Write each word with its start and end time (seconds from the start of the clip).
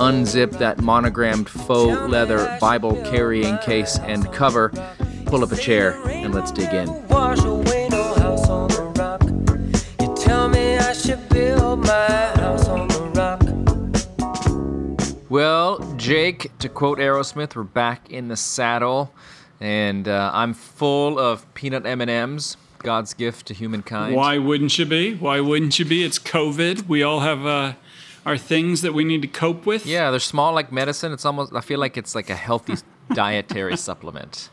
unzip 0.00 0.58
that 0.58 0.80
monogrammed 0.80 1.48
faux 1.48 2.10
leather 2.10 2.56
Bible 2.58 2.96
carrying 3.04 3.58
case 3.58 3.98
and 3.98 4.32
cover, 4.32 4.70
pull 5.26 5.44
up 5.44 5.52
a 5.52 5.56
chair, 5.56 6.00
and 6.06 6.34
let's 6.34 6.50
dig 6.50 6.72
in. 6.72 6.88
Well, 15.28 15.78
Jake, 15.96 16.50
to 16.58 16.68
quote 16.68 16.98
Aerosmith, 16.98 17.54
we're 17.54 17.62
back 17.62 18.10
in 18.10 18.28
the 18.28 18.36
saddle, 18.36 19.12
and 19.60 20.08
uh, 20.08 20.30
I'm 20.32 20.54
full 20.54 21.18
of 21.18 21.52
peanut 21.54 21.84
M&Ms. 21.84 22.56
God's 22.78 23.12
gift 23.12 23.46
to 23.48 23.54
humankind. 23.54 24.16
Why 24.16 24.38
wouldn't 24.38 24.78
you 24.78 24.86
be? 24.86 25.14
Why 25.14 25.40
wouldn't 25.40 25.78
you 25.78 25.84
be? 25.84 26.02
It's 26.02 26.18
COVID. 26.18 26.88
We 26.88 27.02
all 27.02 27.20
have 27.20 27.44
uh, 27.44 27.74
are 28.26 28.36
things 28.36 28.82
that 28.82 28.92
we 28.94 29.04
need 29.04 29.22
to 29.22 29.28
cope 29.28 29.66
with. 29.66 29.86
Yeah, 29.86 30.10
they're 30.10 30.20
small 30.20 30.52
like 30.52 30.70
medicine. 30.72 31.12
It's 31.12 31.24
almost 31.24 31.54
I 31.54 31.60
feel 31.60 31.80
like 31.80 31.96
it's 31.96 32.14
like 32.14 32.30
a 32.30 32.36
healthy 32.36 32.74
dietary 33.14 33.76
supplement. 33.76 34.50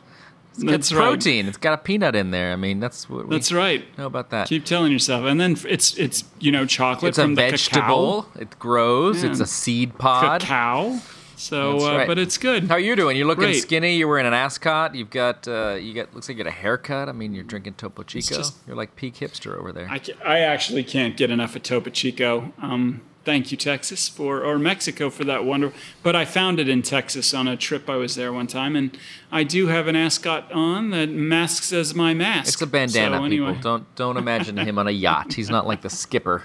It's 0.60 0.64
That's 0.64 0.92
protein. 0.92 1.46
right. 1.46 1.50
It's 1.50 1.58
got 1.58 1.74
a 1.74 1.78
peanut 1.78 2.16
in 2.16 2.32
there. 2.32 2.52
I 2.52 2.56
mean, 2.56 2.80
that's 2.80 3.08
what 3.08 3.28
we 3.28 3.36
That's 3.36 3.52
right. 3.52 3.86
know 3.96 4.08
about 4.08 4.32
that. 4.32 4.48
Keep 4.48 4.66
telling 4.66 4.92
yourself, 4.92 5.26
and 5.26 5.40
then 5.40 5.56
it's 5.68 5.96
it's 5.98 6.24
you 6.40 6.52
know 6.52 6.66
chocolate 6.66 7.10
it's 7.10 7.18
a 7.20 7.22
from 7.24 7.36
the 7.36 7.42
vegetable. 7.44 8.28
It 8.40 8.58
grows. 8.58 9.24
Yeah. 9.24 9.30
It's 9.30 9.40
a 9.40 9.46
seed 9.46 9.98
pod. 10.00 10.42
cacao. 10.42 11.00
So, 11.36 11.74
That's 11.74 11.84
uh, 11.84 12.06
but 12.08 12.18
it's 12.18 12.40
good. 12.40 12.64
How 12.64 12.74
are 12.74 12.80
you 12.80 12.96
doing? 12.96 13.16
You're 13.16 13.28
looking 13.28 13.44
Great. 13.44 13.62
skinny. 13.62 13.98
You're 13.98 14.08
wearing 14.08 14.26
an 14.26 14.34
ascot. 14.34 14.96
You've 14.96 15.12
got 15.12 15.48
uh, 15.48 15.76
you 15.80 15.94
got 15.94 16.12
looks 16.16 16.28
like 16.28 16.36
you 16.40 16.44
got 16.44 16.50
a 16.50 16.56
haircut. 16.56 17.08
I 17.08 17.12
mean, 17.12 17.36
you're 17.36 17.44
drinking 17.44 17.76
Topo 17.76 18.02
Chico. 18.02 18.38
just- 18.38 18.56
you're 18.66 18.76
like 18.76 18.96
peak 18.96 19.14
hipster 19.18 19.56
over 19.56 19.72
there. 19.72 19.88
I, 19.88 20.02
I 20.26 20.40
actually 20.40 20.84
can't 20.84 21.16
get 21.16 21.30
enough 21.30 21.56
of 21.56 21.62
Topo 21.62 21.92
Chico. 21.92 22.52
Um, 22.60 23.02
thank 23.28 23.52
you, 23.52 23.58
Texas, 23.58 24.08
for 24.08 24.42
or 24.42 24.58
Mexico 24.58 25.10
for 25.10 25.26
that 25.26 25.44
wonderful. 25.44 25.78
But 26.02 26.16
I 26.16 26.24
found 26.24 26.62
it 26.62 26.70
in 26.70 26.82
Texas 26.82 27.34
on 27.34 27.46
a 27.46 27.58
trip 27.58 27.90
I 27.90 27.98
was 27.98 28.16
there 28.16 28.32
one 28.32 28.48
time, 28.48 28.78
and 28.78 28.98
I 29.34 29.44
do 29.44 29.68
have 29.68 29.90
an 29.90 29.98
ascot 29.98 30.50
on 30.54 30.92
that 30.92 31.10
masks 31.10 31.74
as 31.74 31.94
my 31.94 32.14
mask. 32.14 32.54
It's 32.54 32.62
a 32.62 32.68
bandana, 32.68 33.18
So 33.18 33.26
anyway, 33.26 33.48
people. 33.50 33.62
Don't 33.62 33.96
don't 33.96 34.16
imagine 34.16 34.56
him 34.56 34.80
on 34.80 34.88
a 34.88 34.92
yacht. 34.92 35.34
He's 35.34 35.50
not 35.50 35.68
like 35.68 35.82
the 35.82 35.90
skipper. 35.90 36.44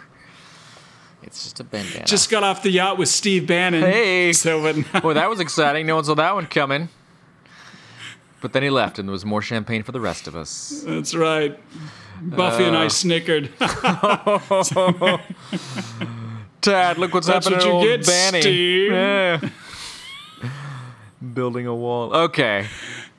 It's 1.23 1.45
just 1.45 1.61
a 1.61 1.65
bandana. 1.65 2.05
just 2.05 2.29
got 2.31 2.43
off 2.43 2.65
the 2.65 2.71
yacht 2.73 2.99
with 2.99 3.09
Steve 3.09 3.47
Bannon. 3.47 3.83
Hey. 3.83 4.33
So 4.33 4.61
but 4.61 4.75
Boy, 5.03 5.15
that 5.15 5.31
was 5.31 5.39
exciting. 5.39 5.87
No 5.87 5.95
one 5.95 6.05
saw 6.05 6.17
that 6.17 6.35
one 6.35 6.47
coming. 6.47 6.89
But 8.41 8.53
then 8.53 8.65
he 8.65 8.71
left, 8.71 8.99
and 8.99 9.09
there 9.09 9.13
was 9.13 9.25
more 9.25 9.41
champagne 9.41 9.85
for 9.85 9.93
the 9.93 10.01
rest 10.01 10.27
of 10.27 10.35
us. 10.35 10.83
that's 10.85 11.15
right. 11.15 11.57
Buffy 12.21 12.65
Uh. 12.65 12.69
and 12.69 12.77
I 12.77 12.89
snickered. 12.89 13.51
Tad, 16.63 16.97
look 16.99 17.13
what's 17.13 17.27
That's 17.27 17.47
happening 17.47 17.59
what 17.75 17.83
to 17.83 17.89
you 17.89 17.93
old 17.93 18.05
get, 18.07 18.07
Banny. 18.07 18.41
Steve. 18.41 18.93
Yeah. 18.93 19.49
Building 21.35 21.67
a 21.67 21.75
wall. 21.75 22.15
Okay. 22.15 22.67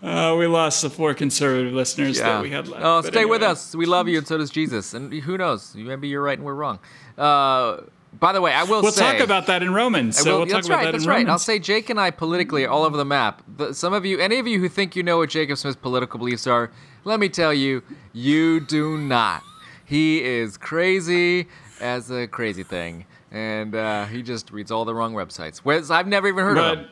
Uh, 0.01 0.35
we 0.37 0.45
lost 0.47 0.81
the 0.81 0.89
four 0.89 1.13
conservative 1.13 1.71
listeners 1.73 2.17
Yeah. 2.17 2.23
that 2.33 2.41
we 2.41 2.49
had 2.49 2.67
left. 2.67 2.83
Oh, 2.83 3.01
stay 3.01 3.23
with 3.25 3.41
us. 3.41 3.73
We 3.75 3.85
love 3.85 4.09
you, 4.09 4.17
and 4.17 4.27
so 4.27 4.37
does 4.37 4.49
Jesus. 4.49 4.93
And 4.93 5.13
who 5.13 5.37
knows? 5.37 5.73
Maybe 5.75 6.09
you're 6.09 6.21
right 6.21 6.37
and 6.37 6.45
we're 6.45 6.53
wrong. 6.55 6.79
Uh, 7.17 7.77
by 8.19 8.33
the 8.33 8.41
way, 8.41 8.53
I 8.53 8.63
will 8.63 8.81
We'll 8.81 8.91
say. 8.91 9.13
talk 9.13 9.21
about 9.23 9.47
that 9.47 9.63
in 9.63 9.73
Romans. 9.73 10.17
So 10.17 10.31
will- 10.31 10.37
we'll 10.39 10.45
talk 10.47 10.55
that's 10.57 10.67
about 10.67 10.75
right. 10.77 10.85
that 10.85 10.91
That's 10.91 11.03
in 11.05 11.09
right. 11.09 11.15
Romans. 11.19 11.29
I'll 11.31 11.39
say 11.39 11.57
Jake 11.59 11.89
and 11.89 11.99
I 11.99 12.11
politically 12.11 12.65
are 12.65 12.69
all 12.69 12.83
over 12.83 12.97
the 12.97 13.05
map. 13.05 13.41
The, 13.57 13.73
some 13.73 13.93
of 13.93 14.05
you, 14.05 14.19
any 14.19 14.37
of 14.39 14.45
you 14.47 14.59
who 14.59 14.67
think 14.67 14.95
you 14.97 15.03
know 15.03 15.17
what 15.19 15.29
Jacob 15.29 15.57
Smith's 15.57 15.77
political 15.77 16.19
beliefs 16.19 16.45
are, 16.45 16.71
let 17.05 17.19
me 17.21 17.29
tell 17.29 17.53
you, 17.53 17.81
you 18.11 18.59
do 18.59 18.97
not. 18.97 19.41
He 19.85 20.23
is 20.23 20.57
crazy 20.57 21.47
as 21.79 22.11
a 22.11 22.27
crazy 22.27 22.63
thing, 22.63 23.05
and 23.33 23.73
uh, 23.75 24.05
he 24.05 24.21
just 24.21 24.51
reads 24.51 24.71
all 24.71 24.85
the 24.85 24.93
wrong 24.95 25.13
websites. 25.13 25.57
Whereas 25.57 25.91
I've 25.91 26.07
never 26.07 26.27
even 26.29 26.43
heard 26.45 26.57
of 26.57 26.63
but 26.63 26.77
him. 26.77 26.87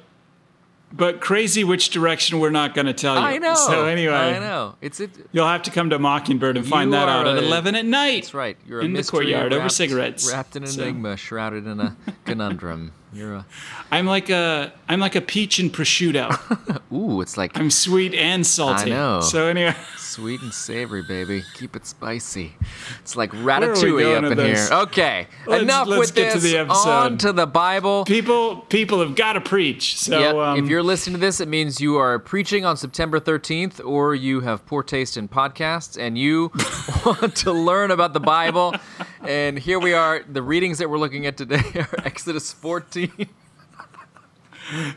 but 0.91 1.22
crazy 1.22 1.63
which 1.63 1.91
direction 1.91 2.40
we're 2.40 2.50
not 2.50 2.74
going 2.75 2.88
to 2.88 2.94
tell 2.94 3.13
you. 3.16 3.22
I 3.22 3.38
know. 3.38 3.53
So 3.56 3.85
anyway, 3.85 4.13
I 4.13 4.40
know. 4.40 4.75
It's 4.81 5.00
it. 5.00 5.12
you'll 5.31 5.47
have 5.47 5.62
to 5.63 5.72
come 5.72 5.91
to 5.91 6.00
Mockingbird 6.00 6.57
and 6.57 6.68
find 6.68 6.91
that 6.94 7.07
out 7.07 7.28
at 7.28 7.38
11 7.41 7.75
at 7.75 7.85
night. 7.85 8.24
That's 8.24 8.34
right. 8.34 8.57
You're 8.68 8.81
a 8.81 8.84
In 8.85 8.91
the 8.94 8.97
mystery 8.97 9.25
courtyard 9.28 9.53
over 9.53 9.62
wrapped- 9.62 9.74
cigarettes. 9.74 10.29
wrapped 10.31 10.56
in 10.56 10.63
an 10.63 10.69
So- 10.69 10.81
enigma, 10.81 11.16
shrouded 11.16 11.68
in 11.68 11.79
a 11.79 11.96
conundrum. 12.25 12.91
You're 13.13 13.33
a 13.35 13.45
I'm 13.91 14.05
like 14.05 14.29
a 14.29 14.72
I'm 14.88 14.99
like 14.99 15.16
a 15.16 15.22
peach 15.22 15.59
and 15.59 15.72
prosciutto. 15.72 16.81
ooh. 16.94 17.22
It's 17.22 17.35
like 17.38 17.57
I'm 17.59 17.69
sweet 17.69 18.13
and 18.13 18.45
salty. 18.47 18.91
I 18.94 18.95
know. 18.95 19.22
So 19.22 19.47
anyway, 19.47 19.75
Sweet 19.97 20.41
and 20.41 20.53
savory, 20.53 21.03
baby. 21.03 21.44
Keep 21.55 21.75
it 21.77 21.85
spicy. 21.85 22.53
It's 22.99 23.16
like 23.16 23.31
ratatouille 23.31 24.17
up 24.17 24.31
in 24.31 24.38
this? 24.38 24.67
here. 24.69 24.77
Okay, 24.79 25.27
Let's- 25.45 25.63
enough 25.63 25.88
let's 25.88 25.99
with 25.99 26.16
get 26.16 26.33
to 26.33 26.39
this. 26.39 26.51
the 26.51 26.57
episode. 26.57 26.89
On 26.89 27.17
to 27.19 27.31
the 27.33 27.45
Bible. 27.47 28.03
people 28.05 28.57
people 28.69 28.99
have 29.01 29.16
got 29.16 29.33
to 29.33 29.41
preach. 29.41 29.97
So 29.97 30.19
Yep. 30.19 30.35
um, 30.35 30.57
if 30.63 30.69
you're 30.69 30.83
listening 30.83 31.13
to 31.16 31.19
this, 31.19 31.39
it 31.39 31.47
means 31.47 31.79
you 31.79 31.97
are 31.97 32.19
preaching 32.19 32.66
on 32.66 32.75
September 32.78 33.19
13th, 33.19 33.83
or 33.85 34.16
you 34.16 34.41
have 34.41 34.66
poor 34.66 34.83
taste 34.83 35.16
in 35.17 35.28
podcasts, 35.29 35.97
and 35.97 36.17
you 36.17 36.51
want 37.05 37.35
to 37.38 37.51
learn 37.51 37.91
about 37.91 38.13
the 38.13 38.19
Bible. 38.19 38.75
And 39.24 39.58
here 39.59 39.80
we 39.80 39.94
are. 39.94 40.24
The 40.28 40.42
readings 40.42 40.80
that 40.80 40.90
we're 40.90 40.98
looking 40.98 41.26
at 41.26 41.38
today 41.38 41.62
are 41.76 42.00
Exodus 42.06 42.52
14. 42.54 43.28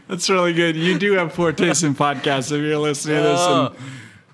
that's 0.09 0.31
really 0.31 0.53
good. 0.53 0.77
You 0.77 0.99
do 0.99 1.13
have 1.15 1.35
poor 1.35 1.53
taste 1.53 1.83
in 1.83 1.95
podcasts 1.95 2.53
if 2.53 2.63
you're 2.63 2.79
listening 2.79 3.17
to 3.17 3.23
this. 3.23 3.41
Oh. 3.41 3.67
And, 3.67 3.77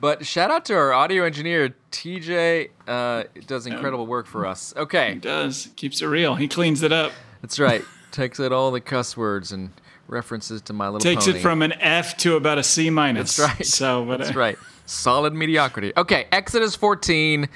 But 0.00 0.26
shout 0.26 0.50
out 0.50 0.64
to 0.66 0.74
our 0.74 0.92
audio 0.92 1.24
engineer, 1.24 1.74
TJ. 1.92 2.70
Uh, 2.86 3.24
does 3.46 3.66
incredible 3.66 4.06
work 4.06 4.26
for 4.26 4.46
us. 4.46 4.72
Okay. 4.76 5.14
He 5.14 5.18
does 5.18 5.68
keeps 5.76 6.02
it 6.02 6.06
real. 6.06 6.34
He 6.36 6.48
cleans 6.48 6.82
it 6.82 6.92
up. 6.92 7.12
That's 7.42 7.58
right. 7.58 7.82
Takes 8.12 8.40
out 8.40 8.52
all 8.52 8.70
the 8.70 8.80
cuss 8.80 9.16
words 9.16 9.52
and 9.52 9.70
references 10.08 10.60
to 10.62 10.72
My 10.72 10.86
Little 10.88 11.00
Takes 11.00 11.26
Pony. 11.26 11.38
it 11.38 11.42
from 11.42 11.62
an 11.62 11.72
F 11.80 12.16
to 12.18 12.36
about 12.36 12.58
a 12.58 12.62
C 12.62 12.90
minus. 12.90 13.36
That's 13.36 13.56
right. 13.56 13.66
So, 13.66 14.04
but 14.04 14.18
That's 14.18 14.34
uh, 14.34 14.38
right. 14.38 14.58
Solid 14.86 15.32
mediocrity. 15.32 15.92
Okay, 15.96 16.26
Exodus 16.32 16.74
14. 16.74 17.48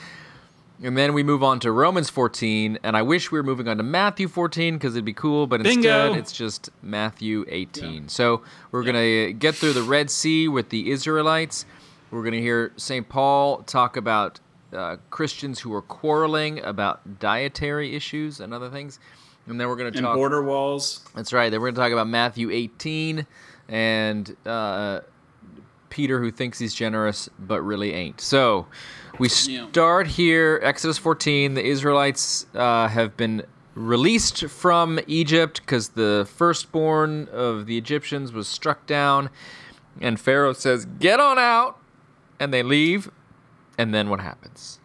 And 0.82 0.96
then 0.98 1.14
we 1.14 1.22
move 1.22 1.42
on 1.42 1.60
to 1.60 1.70
Romans 1.70 2.10
14. 2.10 2.78
And 2.82 2.96
I 2.96 3.02
wish 3.02 3.30
we 3.30 3.38
were 3.38 3.44
moving 3.44 3.68
on 3.68 3.76
to 3.76 3.82
Matthew 3.82 4.26
14 4.28 4.74
because 4.74 4.94
it'd 4.96 5.04
be 5.04 5.12
cool, 5.12 5.46
but 5.46 5.64
instead 5.64 6.16
it's 6.16 6.32
just 6.32 6.68
Matthew 6.82 7.44
18. 7.48 8.08
So 8.08 8.42
we're 8.72 8.82
going 8.82 8.96
to 8.96 9.32
get 9.32 9.54
through 9.54 9.72
the 9.74 9.82
Red 9.82 10.10
Sea 10.10 10.48
with 10.48 10.70
the 10.70 10.90
Israelites. 10.90 11.64
We're 12.10 12.22
going 12.22 12.32
to 12.34 12.40
hear 12.40 12.72
St. 12.76 13.08
Paul 13.08 13.58
talk 13.62 13.96
about 13.96 14.40
uh, 14.72 14.96
Christians 15.10 15.60
who 15.60 15.72
are 15.74 15.82
quarreling 15.82 16.60
about 16.64 17.20
dietary 17.20 17.94
issues 17.94 18.40
and 18.40 18.52
other 18.52 18.68
things. 18.68 18.98
And 19.46 19.60
then 19.60 19.68
we're 19.68 19.76
going 19.76 19.92
to 19.92 19.98
And 19.98 20.04
talk. 20.04 20.16
border 20.16 20.42
walls. 20.42 21.04
That's 21.14 21.32
right. 21.32 21.50
Then 21.50 21.60
we're 21.60 21.68
going 21.68 21.74
to 21.76 21.80
talk 21.82 21.92
about 21.92 22.08
Matthew 22.08 22.50
18 22.50 23.26
and 23.68 24.36
uh, 24.44 25.00
Peter 25.94 26.18
who 26.18 26.32
thinks 26.32 26.58
he's 26.58 26.74
generous 26.74 27.30
but 27.38 27.62
really 27.62 27.92
ain't. 27.92 28.20
So 28.20 28.66
we 29.20 29.28
start 29.28 30.08
here, 30.08 30.58
Exodus 30.60 30.98
14. 30.98 31.54
The 31.54 31.64
Israelites 31.64 32.46
uh, 32.52 32.88
have 32.88 33.16
been 33.16 33.44
released 33.76 34.46
from 34.46 34.98
Egypt 35.06 35.60
because 35.60 35.90
the 35.90 36.28
firstborn 36.34 37.28
of 37.28 37.66
the 37.66 37.78
Egyptians 37.78 38.32
was 38.32 38.48
struck 38.48 38.86
down. 38.86 39.30
And 40.00 40.18
Pharaoh 40.18 40.52
says, 40.52 40.84
Get 40.84 41.20
on 41.20 41.38
out. 41.38 41.78
And 42.40 42.52
they 42.52 42.64
leave. 42.64 43.08
And 43.78 43.94
then 43.94 44.08
what 44.08 44.18
happens? 44.18 44.80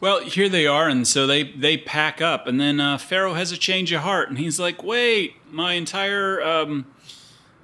Well, 0.00 0.20
here 0.20 0.48
they 0.48 0.66
are, 0.66 0.88
and 0.88 1.06
so 1.06 1.26
they 1.26 1.42
they 1.42 1.76
pack 1.76 2.22
up, 2.22 2.46
and 2.46 2.60
then 2.60 2.78
uh, 2.78 2.98
Pharaoh 2.98 3.34
has 3.34 3.50
a 3.50 3.56
change 3.56 3.90
of 3.90 4.02
heart, 4.02 4.28
and 4.28 4.38
he's 4.38 4.60
like, 4.60 4.80
"Wait, 4.80 5.34
my 5.50 5.72
entire 5.72 6.40
um, 6.40 6.86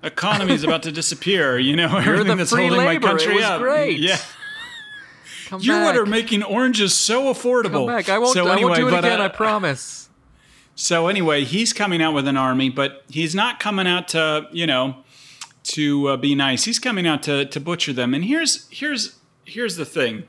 economy 0.05 0.55
is 0.55 0.65
about 0.65 0.83
to 0.85 0.93
disappear. 0.93 1.59
You 1.59 1.77
know, 1.77 1.97
everything 1.97 2.27
the 2.29 2.35
that's 2.37 2.51
holding 2.51 2.79
labor. 2.79 3.07
my 3.07 3.13
country 3.13 3.43
up. 3.43 3.61
great. 3.61 3.99
Yeah, 3.99 4.19
Come 5.47 5.61
you're 5.61 5.81
what 5.81 5.93
back. 5.93 6.03
are 6.03 6.07
making 6.07 6.43
oranges 6.43 6.95
so 6.95 7.33
affordable. 7.33 7.87
Come 7.87 7.97
back. 7.97 8.09
I 8.09 8.19
won't, 8.19 8.35
So 8.35 8.49
I 8.49 8.53
anyway, 8.53 8.69
won't 8.71 8.81
do 8.81 8.89
it 8.89 8.91
but, 8.91 9.05
again, 9.05 9.21
uh, 9.21 9.25
I 9.25 9.29
promise. 9.29 10.09
So 10.77 11.07
anyway, 11.07 11.45
he's 11.45 11.73
coming 11.73 12.03
out 12.03 12.15
with 12.15 12.27
an 12.27 12.37
army, 12.37 12.69
but 12.69 13.05
he's 13.09 13.35
not 13.35 13.61
coming 13.61 13.87
out 13.87 14.09
to 14.09 14.49
you 14.53 14.67
know 14.67 14.97
to 15.65 16.09
uh, 16.09 16.17
be 16.17 16.35
nice. 16.35 16.65
He's 16.65 16.79
coming 16.79 17.07
out 17.07 17.23
to 17.25 17.45
to 17.47 17.61
butcher 17.61 17.93
them. 17.93 18.15
And 18.15 18.25
here's 18.25 18.69
here's 18.71 19.17
here's 19.45 19.77
the 19.77 19.85
thing: 19.85 20.25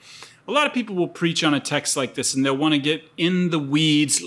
a 0.47 0.51
lot 0.51 0.67
of 0.67 0.73
people 0.73 0.95
will 0.95 1.07
preach 1.07 1.43
on 1.43 1.53
a 1.53 1.59
text 1.59 1.97
like 1.97 2.13
this, 2.15 2.33
and 2.33 2.45
they'll 2.45 2.55
want 2.57 2.73
to 2.73 2.79
get 2.79 3.03
in 3.17 3.49
the 3.49 3.57
weeds, 3.59 4.21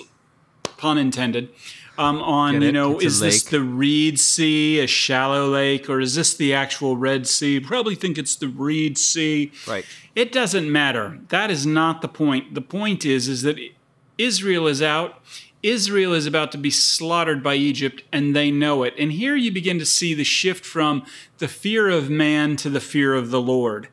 pun 0.76 0.98
intended, 0.98 1.50
um, 1.98 2.22
on 2.22 2.54
Get 2.54 2.62
you 2.62 2.68
it? 2.68 2.72
know 2.72 2.94
It's 2.94 3.04
is 3.04 3.20
this 3.20 3.42
the 3.42 3.60
Reed 3.60 4.18
Sea, 4.18 4.80
a 4.80 4.86
shallow 4.86 5.48
lake, 5.48 5.90
or 5.90 6.00
is 6.00 6.14
this 6.14 6.34
the 6.34 6.54
actual 6.54 6.96
Red 6.96 7.26
Sea? 7.26 7.60
Probably 7.60 7.94
think 7.94 8.16
it's 8.16 8.36
the 8.36 8.48
Reed 8.48 8.96
Sea. 8.96 9.52
Right. 9.66 9.84
It 10.14 10.32
doesn't 10.32 10.70
matter. 10.70 11.18
That 11.28 11.50
is 11.50 11.66
not 11.66 12.00
the 12.00 12.08
point. 12.08 12.54
The 12.54 12.62
point 12.62 13.04
is 13.04 13.28
is 13.28 13.42
that 13.42 13.58
Israel 14.16 14.66
is 14.66 14.80
out. 14.80 15.20
Israel 15.60 16.12
is 16.12 16.24
about 16.24 16.52
to 16.52 16.58
be 16.58 16.70
slaughtered 16.70 17.42
by 17.42 17.56
Egypt, 17.56 18.04
and 18.12 18.34
they 18.34 18.50
know 18.50 18.84
it. 18.84 18.94
And 18.96 19.10
here 19.10 19.34
you 19.34 19.50
begin 19.50 19.80
to 19.80 19.86
see 19.86 20.14
the 20.14 20.24
shift 20.24 20.64
from 20.64 21.04
the 21.38 21.48
fear 21.48 21.88
of 21.88 22.08
man 22.08 22.54
to 22.56 22.70
the 22.70 22.80
fear 22.80 23.14
of 23.14 23.30
the 23.30 23.40
Lord. 23.40 23.88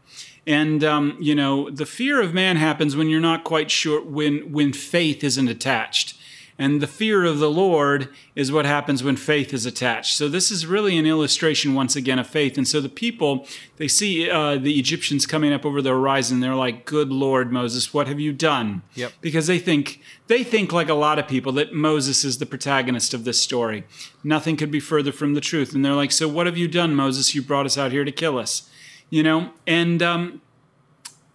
And 0.46 0.84
um, 0.84 1.18
you 1.20 1.34
know, 1.34 1.72
the 1.72 1.88
fear 1.88 2.22
of 2.22 2.34
man 2.34 2.58
happens 2.58 2.96
when 2.96 3.10
you're 3.10 3.20
not 3.20 3.44
quite 3.44 3.72
sure 3.72 4.04
when 4.04 4.52
when 4.52 4.74
faith 4.74 5.24
isn't 5.24 5.48
attached. 5.48 6.16
And 6.58 6.80
the 6.80 6.88
fear 6.88 7.26
of 7.26 7.40
the 7.40 7.50
Lord 7.50 8.08
is 8.34 8.50
what 8.50 8.66
happens 8.66 9.04
when 9.04 9.18
faith 9.18 9.54
is 9.54 9.66
attached. 9.66 10.16
So 10.16 10.30
this 10.30 10.52
is 10.52 10.66
really 10.66 10.98
an 10.98 11.06
illustration 11.06 11.74
once 11.74 11.98
again 11.98 12.18
of 12.18 12.28
faith. 12.28 12.58
And 12.58 12.66
so 12.66 12.80
the 12.80 12.88
people 12.88 13.46
they 13.76 13.90
see 13.90 14.30
uh, 14.30 14.56
the 14.56 14.80
Egyptians 14.80 15.26
coming 15.26 15.52
up 15.52 15.66
over 15.66 15.82
the 15.82 15.90
horizon. 15.90 16.40
They're 16.40 16.56
like, 16.56 16.86
"Good 16.86 17.12
Lord, 17.12 17.52
Moses, 17.52 17.94
what 17.94 18.08
have 18.08 18.22
you 18.22 18.32
done?" 18.32 18.84
Yep. 18.94 19.12
Because 19.20 19.48
they 19.48 19.60
think 19.60 20.02
they 20.28 20.46
think 20.46 20.72
like 20.72 20.88
a 20.88 20.94
lot 20.94 21.20
of 21.20 21.28
people 21.28 21.52
that 21.54 21.74
Moses 21.74 22.24
is 22.24 22.38
the 22.38 22.46
protagonist 22.46 23.14
of 23.14 23.26
this 23.26 23.42
story. 23.42 23.84
Nothing 24.24 24.56
could 24.56 24.72
be 24.72 24.80
further 24.80 25.12
from 25.12 25.34
the 25.34 25.42
truth. 25.42 25.76
And 25.76 25.84
they're 25.84 25.94
like, 25.94 26.14
"So 26.14 26.30
what 26.30 26.46
have 26.46 26.58
you 26.58 26.70
done, 26.70 26.96
Moses? 26.96 27.36
You 27.36 27.42
brought 27.42 27.66
us 27.66 27.78
out 27.78 27.92
here 27.92 28.06
to 28.06 28.12
kill 28.14 28.38
us." 28.38 28.70
You 29.10 29.24
know, 29.24 29.52
and 29.68 30.02
um, 30.02 30.42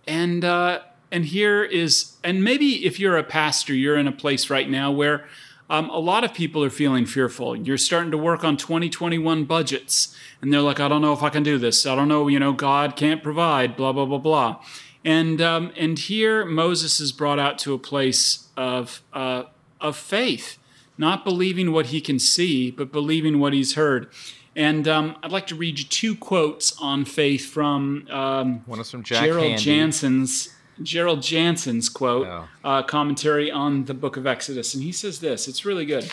and 0.06 0.44
uh, 0.44 0.80
and 1.12 1.26
here 1.26 1.62
is 1.62 2.16
and 2.22 2.44
maybe 2.44 2.86
if 2.86 2.98
you're 2.98 3.16
a 3.16 3.24
pastor 3.24 3.74
you're 3.74 3.96
in 3.96 4.06
a 4.06 4.12
place 4.12 4.50
right 4.50 4.68
now 4.68 4.90
where 4.90 5.26
um, 5.70 5.88
a 5.90 5.98
lot 5.98 6.24
of 6.24 6.34
people 6.34 6.64
are 6.64 6.70
feeling 6.70 7.06
fearful. 7.06 7.54
You're 7.54 7.78
starting 7.78 8.10
to 8.10 8.18
work 8.18 8.42
on 8.42 8.56
2021 8.56 9.44
budgets. 9.44 10.16
And 10.42 10.52
they're 10.52 10.60
like 10.60 10.80
i 10.80 10.88
don't 10.88 11.00
know 11.00 11.12
if 11.12 11.22
i 11.22 11.30
can 11.30 11.42
do 11.42 11.58
this. 11.58 11.86
I 11.86 11.94
don't 11.94 12.08
know 12.08 12.28
you 12.28 12.38
know 12.38 12.52
god 12.52 12.96
can't 12.96 13.22
provide 13.22 13.76
blah 13.76 13.92
blah 13.92 14.04
blah 14.04 14.18
blah. 14.18 14.62
And 15.04 15.40
um, 15.40 15.72
and 15.76 15.98
here 15.98 16.44
moses 16.44 17.00
is 17.00 17.12
brought 17.12 17.38
out 17.38 17.58
to 17.60 17.72
a 17.72 17.78
place 17.78 18.48
of 18.56 19.02
uh, 19.12 19.44
of 19.80 19.96
faith 19.96 20.58
not 20.98 21.24
believing 21.24 21.72
what 21.72 21.86
he 21.86 22.00
can 22.00 22.18
see 22.18 22.70
but 22.70 22.90
believing 22.90 23.38
what 23.38 23.52
he's 23.52 23.74
heard. 23.74 24.08
And 24.56 24.88
um, 24.88 25.16
I'd 25.22 25.30
like 25.30 25.46
to 25.46 25.54
read 25.54 25.78
you 25.78 25.84
two 25.84 26.16
quotes 26.16 26.76
on 26.80 27.04
faith 27.04 27.46
from 27.46 28.08
um, 28.10 28.64
One 28.66 28.80
is 28.80 28.90
from 28.90 29.04
Jack 29.04 29.24
Gerald 29.24 29.46
Handy. 29.46 29.64
Janzen's 29.64 30.48
Gerald 30.82 31.20
Janzen's 31.20 31.88
quote 31.88 32.26
Oh. 32.26 32.48
uh, 32.64 32.82
commentary 32.82 33.50
on 33.50 33.84
the 33.84 33.94
Book 33.94 34.16
of 34.16 34.26
Exodus, 34.26 34.74
and 34.74 34.82
he 34.82 34.92
says 34.92 35.20
this. 35.20 35.46
It's 35.48 35.64
really 35.64 35.84
good. 35.84 36.10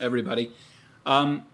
Everybody, 0.00 0.50
um, 1.06 1.44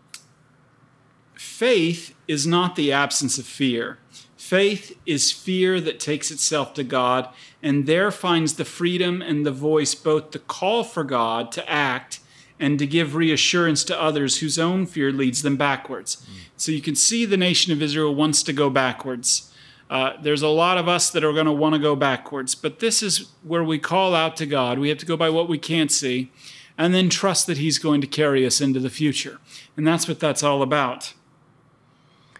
faith 1.35 2.15
is 2.29 2.47
not 2.47 2.77
the 2.77 2.93
absence 2.93 3.39
of 3.39 3.47
fear. 3.47 3.99
Faith 4.37 4.99
is 5.07 5.31
fear 5.31 5.81
that 5.81 6.01
takes 6.01 6.31
itself 6.31 6.75
to 6.75 6.83
God 6.83 7.29
and 7.63 7.87
there 7.87 8.11
finds 8.11 8.55
the 8.55 8.65
freedom 8.65 9.21
and 9.23 9.45
the 9.45 9.53
voice 9.53 9.95
both 9.95 10.31
to 10.31 10.39
call 10.39 10.83
for 10.83 11.05
God 11.05 11.53
to 11.53 11.71
act 11.71 12.21
and 12.59 12.79
to 12.79 12.87
give 12.87 13.15
reassurance 13.15 13.85
to 13.85 14.01
others 14.01 14.39
whose 14.39 14.59
own 14.59 14.87
fear 14.87 15.13
leads 15.13 15.43
them 15.43 15.57
backwards. 15.57 16.27
So 16.57 16.73
you 16.73 16.81
can 16.83 16.97
see 16.97 17.25
the 17.25 17.37
nation 17.37 17.73
of 17.73 17.81
Israel 17.83 18.15
wants 18.15 18.43
to 18.45 18.53
go 18.53 18.69
backwards. 18.71 19.50
Uh, 19.91 20.13
there's 20.23 20.41
a 20.41 20.49
lot 20.49 20.79
of 20.79 20.89
us 20.89 21.11
that 21.11 21.25
are 21.25 21.33
going 21.33 21.47
to 21.47 21.53
want 21.53 21.75
to 21.75 21.79
go 21.81 21.97
backwards, 21.97 22.55
but 22.55 22.79
this 22.79 23.03
is 23.03 23.33
where 23.43 23.65
we 23.65 23.77
call 23.77 24.15
out 24.15 24.37
to 24.37 24.47
God. 24.47 24.79
We 24.79 24.89
have 24.89 24.99
to 24.99 25.07
go 25.07 25.17
by 25.17 25.31
what 25.31 25.49
we 25.49 25.59
can't 25.59 25.91
see 25.91 26.31
and 26.79 26.95
then 26.95 27.11
trust 27.11 27.49
that 27.49 27.59
He's 27.59 27.79
going 27.79 28.01
to 28.01 28.07
carry 28.07 28.47
us 28.47 28.61
into 28.61 28.79
the 28.79 28.89
future. 28.89 29.39
And 29.77 29.85
that's 29.87 30.07
what 30.07 30.21
that's 30.21 30.45
all 30.45 30.63
about. 30.63 31.13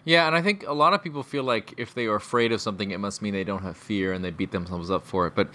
Yeah, 0.05 0.25
and 0.25 0.35
I 0.35 0.41
think 0.41 0.65
a 0.65 0.73
lot 0.73 0.93
of 0.93 1.03
people 1.03 1.21
feel 1.23 1.43
like 1.43 1.73
if 1.77 1.93
they 1.93 2.07
are 2.07 2.15
afraid 2.15 2.51
of 2.53 2.61
something, 2.61 2.89
it 2.89 2.99
must 2.99 3.21
mean 3.21 3.33
they 3.33 3.43
don't 3.43 3.61
have 3.61 3.77
fear 3.77 4.13
and 4.13 4.23
they 4.23 4.31
beat 4.31 4.51
themselves 4.51 4.89
up 4.89 5.05
for 5.05 5.27
it. 5.27 5.35
But 5.35 5.49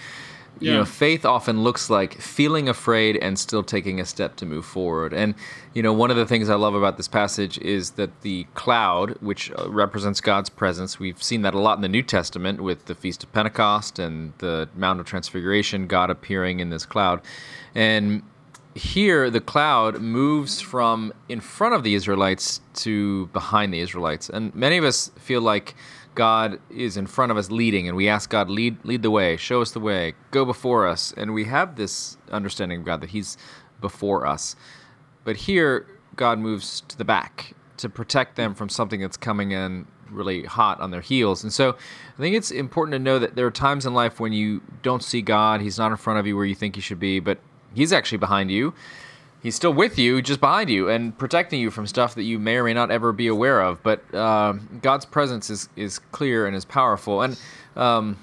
you 0.61 0.73
know, 0.73 0.85
faith 0.85 1.25
often 1.25 1.62
looks 1.62 1.91
like 1.91 2.20
feeling 2.20 2.69
afraid 2.69 3.17
and 3.19 3.38
still 3.38 3.62
taking 3.62 4.00
a 4.00 4.06
step 4.06 4.37
to 4.37 4.47
move 4.47 4.64
forward. 4.64 5.12
And 5.12 5.35
you 5.75 5.82
know, 5.82 5.93
one 5.93 6.11
of 6.11 6.17
the 6.17 6.26
things 6.26 6.49
I 6.49 6.55
love 6.55 6.75
about 6.75 6.97
this 6.97 7.08
passage 7.08 7.58
is 7.58 7.93
that 7.93 8.23
the 8.23 8.44
cloud, 8.55 9.11
which 9.20 9.53
uh, 9.53 9.70
represents 9.70 10.20
God's 10.20 10.49
presence, 10.49 10.99
we've 10.99 11.23
seen 11.23 11.43
that 11.43 11.55
a 11.55 11.58
lot 11.58 11.76
in 11.76 11.82
the 11.82 11.88
New 11.88 12.03
Testament 12.03 12.62
with 12.62 12.87
the 12.87 12.94
Feast 12.94 13.23
of 13.23 13.32
Pentecost 13.32 13.99
and 13.99 14.32
the 14.38 14.69
Mount 14.75 15.00
of 15.00 15.06
Transfiguration, 15.06 15.87
God 15.87 16.11
appearing 16.11 16.61
in 16.61 16.70
this 16.70 16.87
cloud. 16.87 17.20
And 17.75 18.23
here 18.75 19.31
the 19.31 19.41
cloud 19.41 20.00
moves 20.00 20.61
from 20.61 21.12
in 21.29 21.41
front 21.41 21.75
of 21.75 21.82
the 21.82 21.94
Israelites 21.94 22.61
to 22.75 23.26
behind 23.29 23.73
the 23.73 23.81
Israelites. 23.81 24.29
And 24.29 24.55
many 24.55 24.76
of 24.76 24.85
us 24.85 25.11
feel 25.17 25.41
like 25.41 25.75
God 26.16 26.58
is 26.70 26.96
in 26.96 27.06
front 27.06 27.30
of 27.30 27.38
us 27.38 27.50
leading 27.50 27.86
and 27.86 27.96
we 27.96 28.08
ask 28.08 28.28
God 28.28 28.50
lead 28.50 28.84
lead 28.84 29.02
the 29.02 29.10
way, 29.10 29.36
show 29.36 29.62
us 29.62 29.70
the 29.70 29.80
way, 29.80 30.14
go 30.32 30.44
before 30.44 30.88
us. 30.88 31.14
And 31.16 31.32
we 31.32 31.44
have 31.44 31.76
this 31.76 32.16
understanding 32.32 32.80
of 32.80 32.84
God 32.84 33.00
that 33.02 33.10
he's 33.10 33.36
before 33.80 34.26
us. 34.26 34.56
But 35.22 35.36
here 35.36 35.86
God 36.16 36.38
moves 36.38 36.80
to 36.88 36.98
the 36.98 37.04
back 37.04 37.54
to 37.76 37.88
protect 37.88 38.36
them 38.36 38.54
from 38.54 38.68
something 38.68 39.00
that's 39.00 39.16
coming 39.16 39.52
in 39.52 39.86
really 40.10 40.44
hot 40.44 40.80
on 40.80 40.90
their 40.90 41.00
heels. 41.00 41.42
And 41.42 41.52
so 41.52 41.70
I 41.70 42.20
think 42.20 42.34
it's 42.34 42.50
important 42.50 42.92
to 42.94 42.98
know 42.98 43.18
that 43.18 43.36
there 43.36 43.46
are 43.46 43.50
times 43.50 43.86
in 43.86 43.92
life 43.92 44.18
when 44.18 44.32
you 44.32 44.62
don't 44.82 45.02
see 45.02 45.20
God, 45.20 45.60
he's 45.60 45.78
not 45.78 45.90
in 45.90 45.96
front 45.96 46.18
of 46.18 46.26
you 46.26 46.36
where 46.36 46.46
you 46.46 46.54
think 46.54 46.74
he 46.76 46.80
should 46.80 47.00
be, 47.00 47.20
but 47.20 47.38
he's 47.74 47.92
actually 47.92 48.18
behind 48.18 48.50
you. 48.50 48.72
He's 49.43 49.55
still 49.55 49.73
with 49.73 49.99
you, 49.99 50.23
just 50.23 50.41
behind 50.41 50.71
you, 50.71 50.88
and 50.88 51.17
protecting 51.17 51.61
you 51.61 51.71
from 51.71 51.87
stuff 51.87 52.15
that 52.17 52.25
you 52.25 52.38
may 52.38 52.56
or 52.56 52.65
may 52.65 52.75
not 52.75 52.91
ever 52.91 53.12
be 53.12 53.29
aware 53.29 53.61
of. 53.62 53.83
But 53.83 54.15
um 54.15 54.81
God's 54.83 55.05
presence 55.05 55.50
is 55.50 55.69
is 55.77 55.99
clear 55.99 56.47
and 56.47 56.56
is 56.56 56.65
powerful, 56.65 57.23
and 57.23 57.38
um, 57.77 58.19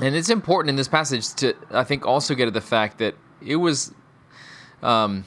and 0.00 0.14
it's 0.14 0.30
important 0.30 0.70
in 0.70 0.76
this 0.76 0.88
passage 0.88 1.32
to 1.34 1.54
I 1.70 1.84
think 1.84 2.06
also 2.06 2.34
get 2.34 2.48
at 2.48 2.54
the 2.54 2.60
fact 2.60 2.98
that 2.98 3.14
it 3.40 3.56
was 3.56 3.94
um, 4.82 5.24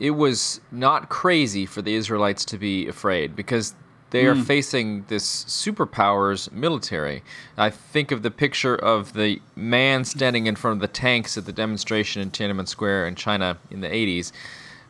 it 0.00 0.10
was 0.10 0.60
not 0.72 1.08
crazy 1.08 1.66
for 1.66 1.82
the 1.82 1.94
Israelites 1.94 2.44
to 2.46 2.58
be 2.58 2.88
afraid 2.88 3.36
because 3.36 3.74
they 4.14 4.26
are 4.26 4.36
hmm. 4.36 4.42
facing 4.42 5.04
this 5.08 5.44
superpowers 5.46 6.52
military. 6.52 7.24
I 7.58 7.68
think 7.68 8.12
of 8.12 8.22
the 8.22 8.30
picture 8.30 8.76
of 8.76 9.12
the 9.12 9.42
man 9.56 10.04
standing 10.04 10.46
in 10.46 10.54
front 10.54 10.76
of 10.76 10.80
the 10.80 10.86
tanks 10.86 11.36
at 11.36 11.46
the 11.46 11.52
demonstration 11.52 12.22
in 12.22 12.30
Tiananmen 12.30 12.68
Square 12.68 13.08
in 13.08 13.16
China 13.16 13.58
in 13.72 13.80
the 13.80 13.88
80s 13.88 14.30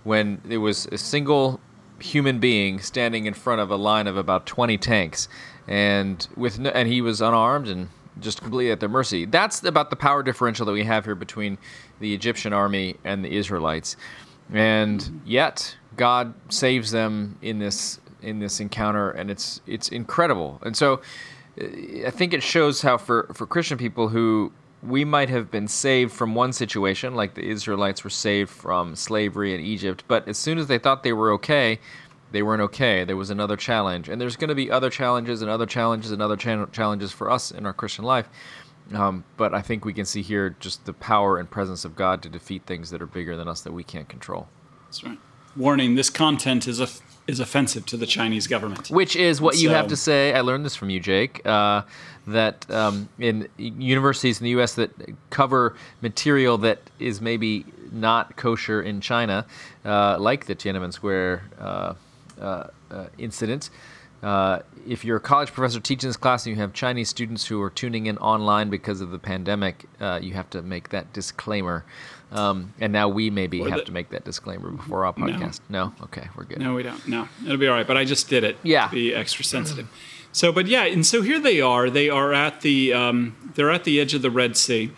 when 0.02 0.42
there 0.44 0.60
was 0.60 0.84
a 0.92 0.98
single 0.98 1.58
human 2.00 2.38
being 2.38 2.78
standing 2.80 3.24
in 3.24 3.32
front 3.32 3.62
of 3.62 3.70
a 3.70 3.76
line 3.76 4.06
of 4.06 4.18
about 4.18 4.44
20 4.44 4.76
tanks 4.76 5.26
and 5.66 6.28
with 6.36 6.58
no, 6.58 6.68
and 6.68 6.86
he 6.86 7.00
was 7.00 7.22
unarmed 7.22 7.68
and 7.68 7.88
just 8.20 8.42
completely 8.42 8.72
at 8.72 8.80
their 8.80 8.90
mercy. 8.90 9.24
That's 9.24 9.64
about 9.64 9.88
the 9.88 9.96
power 9.96 10.22
differential 10.22 10.66
that 10.66 10.72
we 10.72 10.84
have 10.84 11.06
here 11.06 11.14
between 11.14 11.56
the 11.98 12.12
Egyptian 12.12 12.52
army 12.52 12.96
and 13.04 13.24
the 13.24 13.34
Israelites. 13.34 13.96
And 14.52 15.22
yet 15.24 15.76
God 15.96 16.34
saves 16.50 16.90
them 16.90 17.38
in 17.40 17.58
this 17.58 18.00
in 18.24 18.38
this 18.38 18.60
encounter 18.60 19.10
and 19.10 19.30
it's 19.30 19.60
it's 19.66 19.88
incredible. 19.88 20.60
And 20.62 20.76
so 20.76 21.00
uh, 21.60 21.66
I 22.06 22.10
think 22.10 22.32
it 22.32 22.42
shows 22.42 22.82
how 22.82 22.98
for 22.98 23.30
for 23.34 23.46
Christian 23.46 23.78
people 23.78 24.08
who 24.08 24.52
we 24.82 25.04
might 25.04 25.30
have 25.30 25.50
been 25.50 25.68
saved 25.68 26.12
from 26.12 26.34
one 26.34 26.52
situation 26.52 27.14
like 27.14 27.34
the 27.34 27.48
Israelites 27.48 28.04
were 28.04 28.10
saved 28.10 28.50
from 28.50 28.94
slavery 28.94 29.54
in 29.54 29.60
Egypt, 29.60 30.04
but 30.08 30.28
as 30.28 30.36
soon 30.36 30.58
as 30.58 30.66
they 30.66 30.78
thought 30.78 31.02
they 31.02 31.12
were 31.12 31.32
okay, 31.32 31.78
they 32.32 32.42
weren't 32.42 32.60
okay. 32.62 33.04
There 33.04 33.16
was 33.16 33.30
another 33.30 33.56
challenge, 33.56 34.08
and 34.08 34.20
there's 34.20 34.36
going 34.36 34.48
to 34.48 34.54
be 34.54 34.70
other 34.70 34.90
challenges 34.90 35.40
and 35.40 35.50
other 35.50 35.66
challenges 35.66 36.10
and 36.10 36.20
other 36.20 36.36
challenges 36.36 37.12
for 37.12 37.30
us 37.30 37.50
in 37.50 37.64
our 37.64 37.72
Christian 37.72 38.04
life. 38.04 38.28
Um, 38.92 39.24
but 39.38 39.54
I 39.54 39.62
think 39.62 39.84
we 39.84 39.94
can 39.94 40.04
see 40.04 40.20
here 40.20 40.54
just 40.60 40.84
the 40.84 40.92
power 40.92 41.38
and 41.38 41.50
presence 41.50 41.86
of 41.86 41.96
God 41.96 42.22
to 42.22 42.28
defeat 42.28 42.66
things 42.66 42.90
that 42.90 43.00
are 43.00 43.06
bigger 43.06 43.36
than 43.36 43.48
us 43.48 43.62
that 43.62 43.72
we 43.72 43.82
can't 43.82 44.08
control. 44.08 44.48
That's 44.86 45.02
right. 45.02 45.18
Warning: 45.56 45.94
This 45.94 46.10
content 46.10 46.66
is 46.66 46.80
of 46.80 47.00
is 47.26 47.40
offensive 47.40 47.86
to 47.86 47.96
the 47.96 48.06
Chinese 48.06 48.46
government. 48.46 48.88
Which 48.88 49.16
is 49.16 49.40
what 49.40 49.56
you 49.56 49.70
have 49.70 49.88
to 49.88 49.96
say. 49.96 50.34
I 50.34 50.42
learned 50.42 50.64
this 50.64 50.76
from 50.76 50.90
you, 50.90 51.00
Jake. 51.00 51.44
Uh, 51.46 51.82
that 52.26 52.70
um, 52.70 53.08
in 53.18 53.48
universities 53.58 54.40
in 54.40 54.44
the 54.44 54.50
U.S. 54.50 54.74
that 54.74 54.90
cover 55.30 55.76
material 56.00 56.58
that 56.58 56.80
is 56.98 57.20
maybe 57.20 57.64
not 57.92 58.36
kosher 58.36 58.82
in 58.82 59.00
China, 59.00 59.46
uh, 59.84 60.18
like 60.18 60.46
the 60.46 60.54
Tiananmen 60.54 60.92
Square 60.92 61.44
uh, 61.58 61.94
uh, 62.40 62.66
uh, 62.90 63.06
incident. 63.18 63.70
Uh, 64.22 64.60
if 64.86 65.04
you're 65.04 65.18
a 65.18 65.20
college 65.20 65.52
professor 65.52 65.78
teaching 65.80 66.08
this 66.08 66.16
class 66.16 66.46
and 66.46 66.56
you 66.56 66.60
have 66.60 66.72
Chinese 66.72 67.10
students 67.10 67.46
who 67.46 67.60
are 67.60 67.68
tuning 67.68 68.06
in 68.06 68.16
online 68.18 68.70
because 68.70 69.02
of 69.02 69.10
the 69.10 69.18
pandemic, 69.18 69.84
uh, 70.00 70.18
you 70.22 70.32
have 70.32 70.48
to 70.48 70.62
make 70.62 70.88
that 70.88 71.12
disclaimer. 71.12 71.84
Um, 72.34 72.74
and 72.80 72.92
now 72.92 73.08
we 73.08 73.30
maybe 73.30 73.60
Or 73.60 73.68
have 73.70 73.78
the- 73.78 73.84
to 73.86 73.92
make 73.92 74.10
that 74.10 74.24
disclaimer 74.24 74.70
before 74.70 75.06
our 75.06 75.12
podcast. 75.12 75.60
No? 75.68 75.94
Okay, 76.02 76.28
we're 76.36 76.44
good. 76.44 76.58
No, 76.58 76.74
we 76.74 76.82
don't. 76.82 77.06
No, 77.08 77.28
it'll 77.44 77.56
be 77.56 77.68
all 77.68 77.74
right. 77.74 77.86
But 77.86 77.96
I 77.96 78.04
just 78.04 78.28
did 78.28 78.42
it. 78.44 78.58
Yeah. 78.62 78.88
Be 78.88 79.14
extra 79.14 79.44
sensitive. 79.44 79.88
So, 80.32 80.50
but 80.50 80.66
yeah, 80.66 80.82
and 80.84 81.06
so 81.06 81.22
here 81.22 81.38
they 81.38 81.60
are. 81.60 81.88
They 81.88 82.10
are 82.10 82.32
at 82.34 82.62
the 82.62 82.92
um, 82.92 83.36
they're 83.54 83.70
at 83.70 83.84
the 83.84 84.00
edge 84.00 84.14
of 84.14 84.22
the 84.22 84.32
Red 84.32 84.56
Sea, 84.56 84.90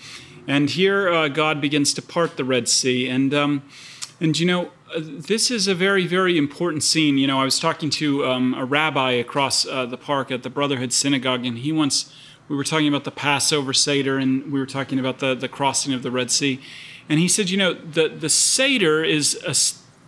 and 0.49 0.71
here 0.71 1.11
uh, 1.13 1.29
God 1.29 1.61
begins 1.61 1.93
to 1.95 2.03
part 2.03 2.39
the 2.39 2.45
Red 2.45 2.69
Sea, 2.69 3.07
and 3.09 3.35
um, 3.35 3.63
And 4.19 4.39
you 4.41 4.47
know, 4.47 4.71
uh, 4.95 5.01
this 5.03 5.51
is 5.51 5.69
a 5.69 5.75
very, 5.75 6.07
very 6.07 6.39
important 6.39 6.83
scene. 6.85 7.19
You 7.19 7.27
know, 7.27 7.39
I 7.39 7.45
was 7.45 7.59
talking 7.61 7.91
to 7.91 8.25
um, 8.25 8.55
a 8.55 8.65
rabbi 8.65 9.11
across 9.11 9.67
uh, 9.67 9.85
the 9.85 9.99
park 9.99 10.31
at 10.31 10.43
the 10.43 10.49
Brotherhood 10.49 10.91
Synagogue, 10.95 11.45
and 11.45 11.59
he 11.59 11.71
once 11.71 12.11
we 12.49 12.57
were 12.57 12.65
talking 12.65 12.89
about 12.89 13.05
the 13.05 13.11
Passover 13.11 13.75
Seder, 13.75 14.17
and 14.17 14.51
we 14.51 14.59
were 14.59 14.65
talking 14.65 14.99
about 14.99 15.19
the 15.19 15.35
the 15.35 15.49
crossing 15.49 15.93
of 15.93 16.03
the 16.03 16.11
Red 16.11 16.31
Sea, 16.31 16.61
and 17.09 17.19
he 17.19 17.29
said, 17.29 17.51
you 17.51 17.57
know, 17.57 17.75
the 17.75 18.09
the 18.09 18.29
Seder 18.29 19.05
is 19.05 19.35
a, 19.47 19.55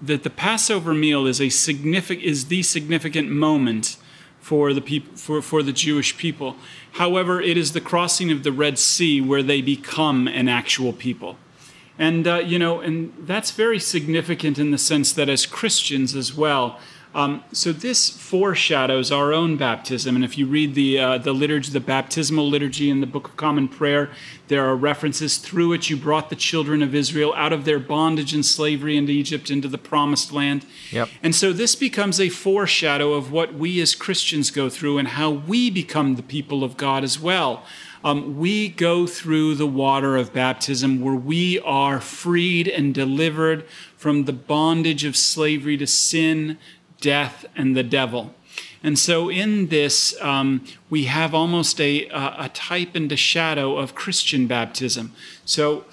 that 0.05 0.23
the 0.23 0.31
Passover 0.31 0.95
meal 0.95 1.27
is 1.27 1.41
a 1.41 1.49
significant 1.49 2.25
is 2.25 2.47
the 2.47 2.63
significant 2.63 3.31
moment 3.31 3.97
for 4.41 4.73
the 4.73 4.81
people 4.81 5.15
for, 5.17 5.43
for 5.43 5.63
the 5.63 5.73
Jewish 5.73 6.17
people. 6.17 6.57
However, 6.93 7.41
it 7.41 7.57
is 7.57 7.73
the 7.73 7.81
crossing 7.81 8.31
of 8.31 8.43
the 8.43 8.53
Red 8.53 8.79
Sea 8.79 9.21
where 9.21 9.43
they 9.43 9.61
become 9.61 10.27
an 10.29 10.49
actual 10.49 10.93
people. 10.93 11.37
And, 11.99 12.29
uh, 12.29 12.37
you 12.37 12.59
know, 12.61 12.81
and 12.81 13.13
that's 13.19 13.51
very 13.51 13.81
significant 13.81 14.59
in 14.59 14.71
the 14.71 14.79
sense 14.79 15.13
that 15.13 15.29
as 15.29 15.47
Christians 15.47 16.15
as 16.15 16.33
well, 16.33 16.79
um, 17.19 17.43
so 17.51 17.73
this 17.73 18.09
foreshadows 18.09 19.11
our 19.11 19.33
own 19.33 19.57
baptism. 19.57 20.15
And 20.15 20.25
if 20.25 20.39
you 20.39 20.47
read 20.47 20.77
the, 20.77 21.01
uh, 21.01 21.19
the 21.19 21.33
liturgy, 21.33 21.73
the 21.73 21.81
baptismal 21.81 22.49
liturgy 22.49 22.91
in 22.91 23.01
the 23.01 23.09
Book 23.09 23.27
of 23.31 23.37
Common 23.37 23.67
Prayer, 23.67 24.09
there 24.47 24.65
are 24.65 24.77
references 24.77 25.39
through 25.39 25.71
which 25.71 25.91
you 25.91 25.97
brought 25.97 26.31
the 26.31 26.37
children 26.37 26.81
of 26.81 26.95
Israel 26.95 27.35
out 27.35 27.53
of 27.53 27.65
their 27.65 27.81
bondage 27.81 28.33
and 28.33 28.47
slavery 28.47 28.97
into 28.97 29.11
Egypt 29.11 29.51
into 29.51 29.67
the 29.67 29.79
promised 29.79 30.31
land. 30.31 30.65
Yep. 30.93 31.09
And 31.21 31.35
so 31.35 31.53
this 31.53 31.75
becomes 31.75 32.21
a 32.21 32.29
foreshadow 32.29 33.15
of 33.15 33.33
what 33.33 33.53
we 33.53 33.81
as 33.81 33.97
Christians 33.97 34.53
go 34.53 34.71
through 34.71 34.99
and 34.99 35.09
how 35.09 35.29
we 35.29 35.71
become 35.71 36.15
the 36.15 36.23
people 36.23 36.63
of 36.63 36.77
God 36.77 37.03
as 37.03 37.19
well 37.19 37.65
um, 38.05 38.39
we 38.39 38.69
go 38.69 39.07
through 39.07 39.57
the 39.57 39.67
water 39.67 40.17
of 40.17 40.33
baptism 40.33 41.01
where 41.01 41.15
we 41.15 41.59
are 41.61 42.01
freed 42.01 42.69
and 42.69 42.95
delivered 42.95 43.67
from 43.97 44.25
the 44.25 44.33
bondage 44.33 45.05
of 45.05 45.17
slavery 45.17 45.77
to 45.77 45.87
sin, 45.87 46.59
death, 47.01 47.47
and 47.57 47.77
the 47.77 47.83
devil. 47.83 48.35
And 48.83 48.99
so, 48.99 49.29
in 49.29 49.69
this, 49.69 50.21
um, 50.21 50.65
we 50.89 51.05
have 51.05 51.35
almost 51.35 51.81
a, 51.81 52.07
a 52.07 52.51
type 52.55 52.95
and 52.95 53.11
a 53.11 53.17
shadow 53.17 53.77
of 53.77 53.95
Christian 53.95 54.47
baptism. 54.47 55.13
So, 55.45 55.85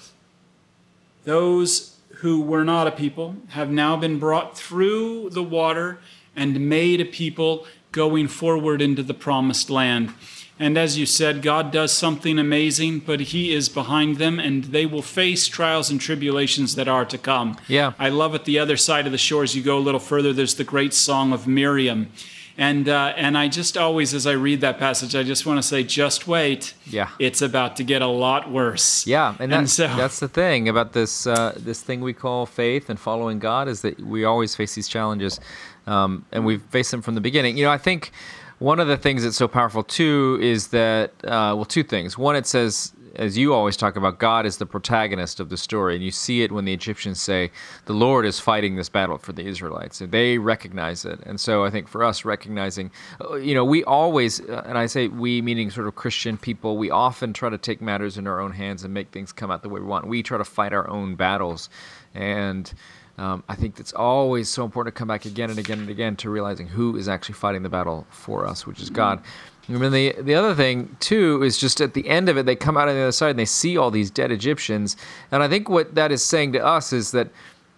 those 1.24 1.96
who 2.16 2.40
were 2.40 2.64
not 2.64 2.86
a 2.86 2.92
people 2.92 3.36
have 3.48 3.70
now 3.70 3.96
been 3.96 4.18
brought 4.18 4.56
through 4.56 5.30
the 5.30 5.42
water 5.42 5.98
and 6.34 6.68
made 6.68 7.00
a 7.00 7.04
people 7.04 7.66
going 7.92 8.28
forward 8.28 8.80
into 8.80 9.02
the 9.02 9.14
promised 9.14 9.68
land. 9.68 10.12
And 10.58 10.78
as 10.78 10.96
you 10.96 11.04
said, 11.04 11.42
God 11.42 11.70
does 11.70 11.92
something 11.92 12.38
amazing, 12.38 13.00
but 13.00 13.20
He 13.20 13.52
is 13.52 13.68
behind 13.68 14.16
them, 14.16 14.38
and 14.40 14.64
they 14.64 14.86
will 14.86 15.02
face 15.02 15.46
trials 15.48 15.90
and 15.90 16.00
tribulations 16.00 16.76
that 16.76 16.88
are 16.88 17.04
to 17.04 17.18
come. 17.18 17.58
Yeah. 17.68 17.92
I 17.98 18.08
love 18.08 18.34
at 18.34 18.44
the 18.46 18.58
other 18.58 18.76
side 18.78 19.04
of 19.06 19.12
the 19.12 19.18
shores, 19.18 19.54
you 19.54 19.62
go 19.62 19.76
a 19.76 19.80
little 19.80 20.00
further, 20.00 20.32
there's 20.32 20.54
the 20.54 20.64
great 20.64 20.94
song 20.94 21.32
of 21.32 21.46
Miriam. 21.46 22.10
And, 22.58 22.88
uh, 22.88 23.12
and 23.16 23.36
I 23.36 23.48
just 23.48 23.76
always, 23.76 24.14
as 24.14 24.26
I 24.26 24.32
read 24.32 24.62
that 24.62 24.78
passage, 24.78 25.14
I 25.14 25.22
just 25.22 25.44
want 25.44 25.58
to 25.58 25.62
say, 25.62 25.82
just 25.84 26.26
wait. 26.26 26.72
Yeah. 26.86 27.10
It's 27.18 27.42
about 27.42 27.76
to 27.76 27.84
get 27.84 28.00
a 28.00 28.06
lot 28.06 28.50
worse. 28.50 29.06
Yeah, 29.06 29.36
and, 29.38 29.52
that's, 29.52 29.78
And 29.78 29.90
so- 29.90 29.96
that's 29.98 30.20
the 30.20 30.28
thing 30.28 30.66
about 30.70 30.94
this 30.94 31.26
uh, 31.26 31.52
this 31.54 31.82
thing 31.82 32.00
we 32.00 32.14
call 32.14 32.46
faith 32.46 32.88
and 32.88 32.98
following 32.98 33.38
God 33.40 33.68
is 33.68 33.82
that 33.82 34.00
we 34.00 34.24
always 34.24 34.54
face 34.54 34.74
these 34.74 34.88
challenges, 34.88 35.38
um, 35.86 36.24
and 36.32 36.46
we've 36.46 36.62
faced 36.70 36.92
them 36.92 37.02
from 37.02 37.14
the 37.14 37.20
beginning. 37.20 37.58
You 37.58 37.66
know, 37.66 37.70
I 37.72 37.76
think 37.78 38.10
one 38.58 38.80
of 38.80 38.88
the 38.88 38.96
things 38.96 39.22
that's 39.22 39.36
so 39.36 39.48
powerful 39.48 39.82
too 39.82 40.38
is 40.40 40.68
that 40.68 41.10
uh, 41.24 41.52
well, 41.54 41.64
two 41.64 41.82
things. 41.82 42.16
One, 42.16 42.36
it 42.36 42.46
says, 42.46 42.92
as 43.16 43.36
you 43.36 43.54
always 43.54 43.76
talk 43.76 43.96
about, 43.96 44.18
God 44.18 44.46
is 44.46 44.58
the 44.58 44.66
protagonist 44.66 45.40
of 45.40 45.48
the 45.48 45.56
story, 45.56 45.94
and 45.94 46.04
you 46.04 46.10
see 46.10 46.42
it 46.42 46.52
when 46.52 46.64
the 46.64 46.72
Egyptians 46.72 47.20
say, 47.20 47.50
"The 47.86 47.92
Lord 47.92 48.26
is 48.26 48.38
fighting 48.40 48.76
this 48.76 48.88
battle 48.88 49.18
for 49.18 49.32
the 49.32 49.46
Israelites." 49.46 50.00
And 50.00 50.12
they 50.12 50.38
recognize 50.38 51.04
it, 51.04 51.20
and 51.24 51.40
so 51.40 51.64
I 51.64 51.70
think 51.70 51.88
for 51.88 52.04
us, 52.04 52.24
recognizing, 52.24 52.90
uh, 53.20 53.36
you 53.36 53.54
know, 53.54 53.64
we 53.64 53.84
always, 53.84 54.40
uh, 54.40 54.62
and 54.66 54.78
I 54.78 54.86
say 54.86 55.08
we 55.08 55.42
meaning 55.42 55.70
sort 55.70 55.86
of 55.86 55.94
Christian 55.94 56.36
people, 56.36 56.76
we 56.76 56.90
often 56.90 57.32
try 57.32 57.48
to 57.48 57.58
take 57.58 57.80
matters 57.80 58.18
in 58.18 58.26
our 58.26 58.40
own 58.40 58.52
hands 58.52 58.84
and 58.84 58.92
make 58.92 59.10
things 59.10 59.32
come 59.32 59.50
out 59.50 59.62
the 59.62 59.68
way 59.68 59.80
we 59.80 59.86
want. 59.86 60.06
We 60.06 60.22
try 60.22 60.38
to 60.38 60.44
fight 60.44 60.72
our 60.72 60.88
own 60.88 61.14
battles, 61.14 61.68
and 62.14 62.72
um, 63.18 63.42
I 63.48 63.54
think 63.54 63.80
it's 63.80 63.92
always 63.94 64.48
so 64.48 64.64
important 64.64 64.94
to 64.94 64.98
come 64.98 65.08
back 65.08 65.24
again 65.24 65.48
and 65.48 65.58
again 65.58 65.78
and 65.78 65.88
again 65.88 66.16
to 66.16 66.30
realizing 66.30 66.68
who 66.68 66.96
is 66.96 67.08
actually 67.08 67.34
fighting 67.34 67.62
the 67.62 67.68
battle 67.68 68.06
for 68.10 68.46
us, 68.46 68.66
which 68.66 68.80
is 68.80 68.90
God. 68.90 69.22
And 69.68 69.82
then 69.82 69.90
the 69.90 70.14
the 70.20 70.34
other 70.34 70.54
thing 70.54 70.96
too 71.00 71.42
is 71.42 71.58
just 71.58 71.80
at 71.80 71.94
the 71.94 72.08
end 72.08 72.28
of 72.28 72.36
it, 72.36 72.46
they 72.46 72.54
come 72.54 72.76
out 72.76 72.88
on 72.88 72.94
the 72.94 73.00
other 73.00 73.12
side 73.12 73.30
and 73.30 73.38
they 73.38 73.46
see 73.46 73.76
all 73.76 73.90
these 73.90 74.10
dead 74.10 74.30
Egyptians, 74.30 74.96
and 75.32 75.42
I 75.42 75.48
think 75.48 75.68
what 75.68 75.94
that 75.96 76.12
is 76.12 76.24
saying 76.24 76.52
to 76.52 76.64
us 76.64 76.92
is 76.92 77.10
that 77.12 77.28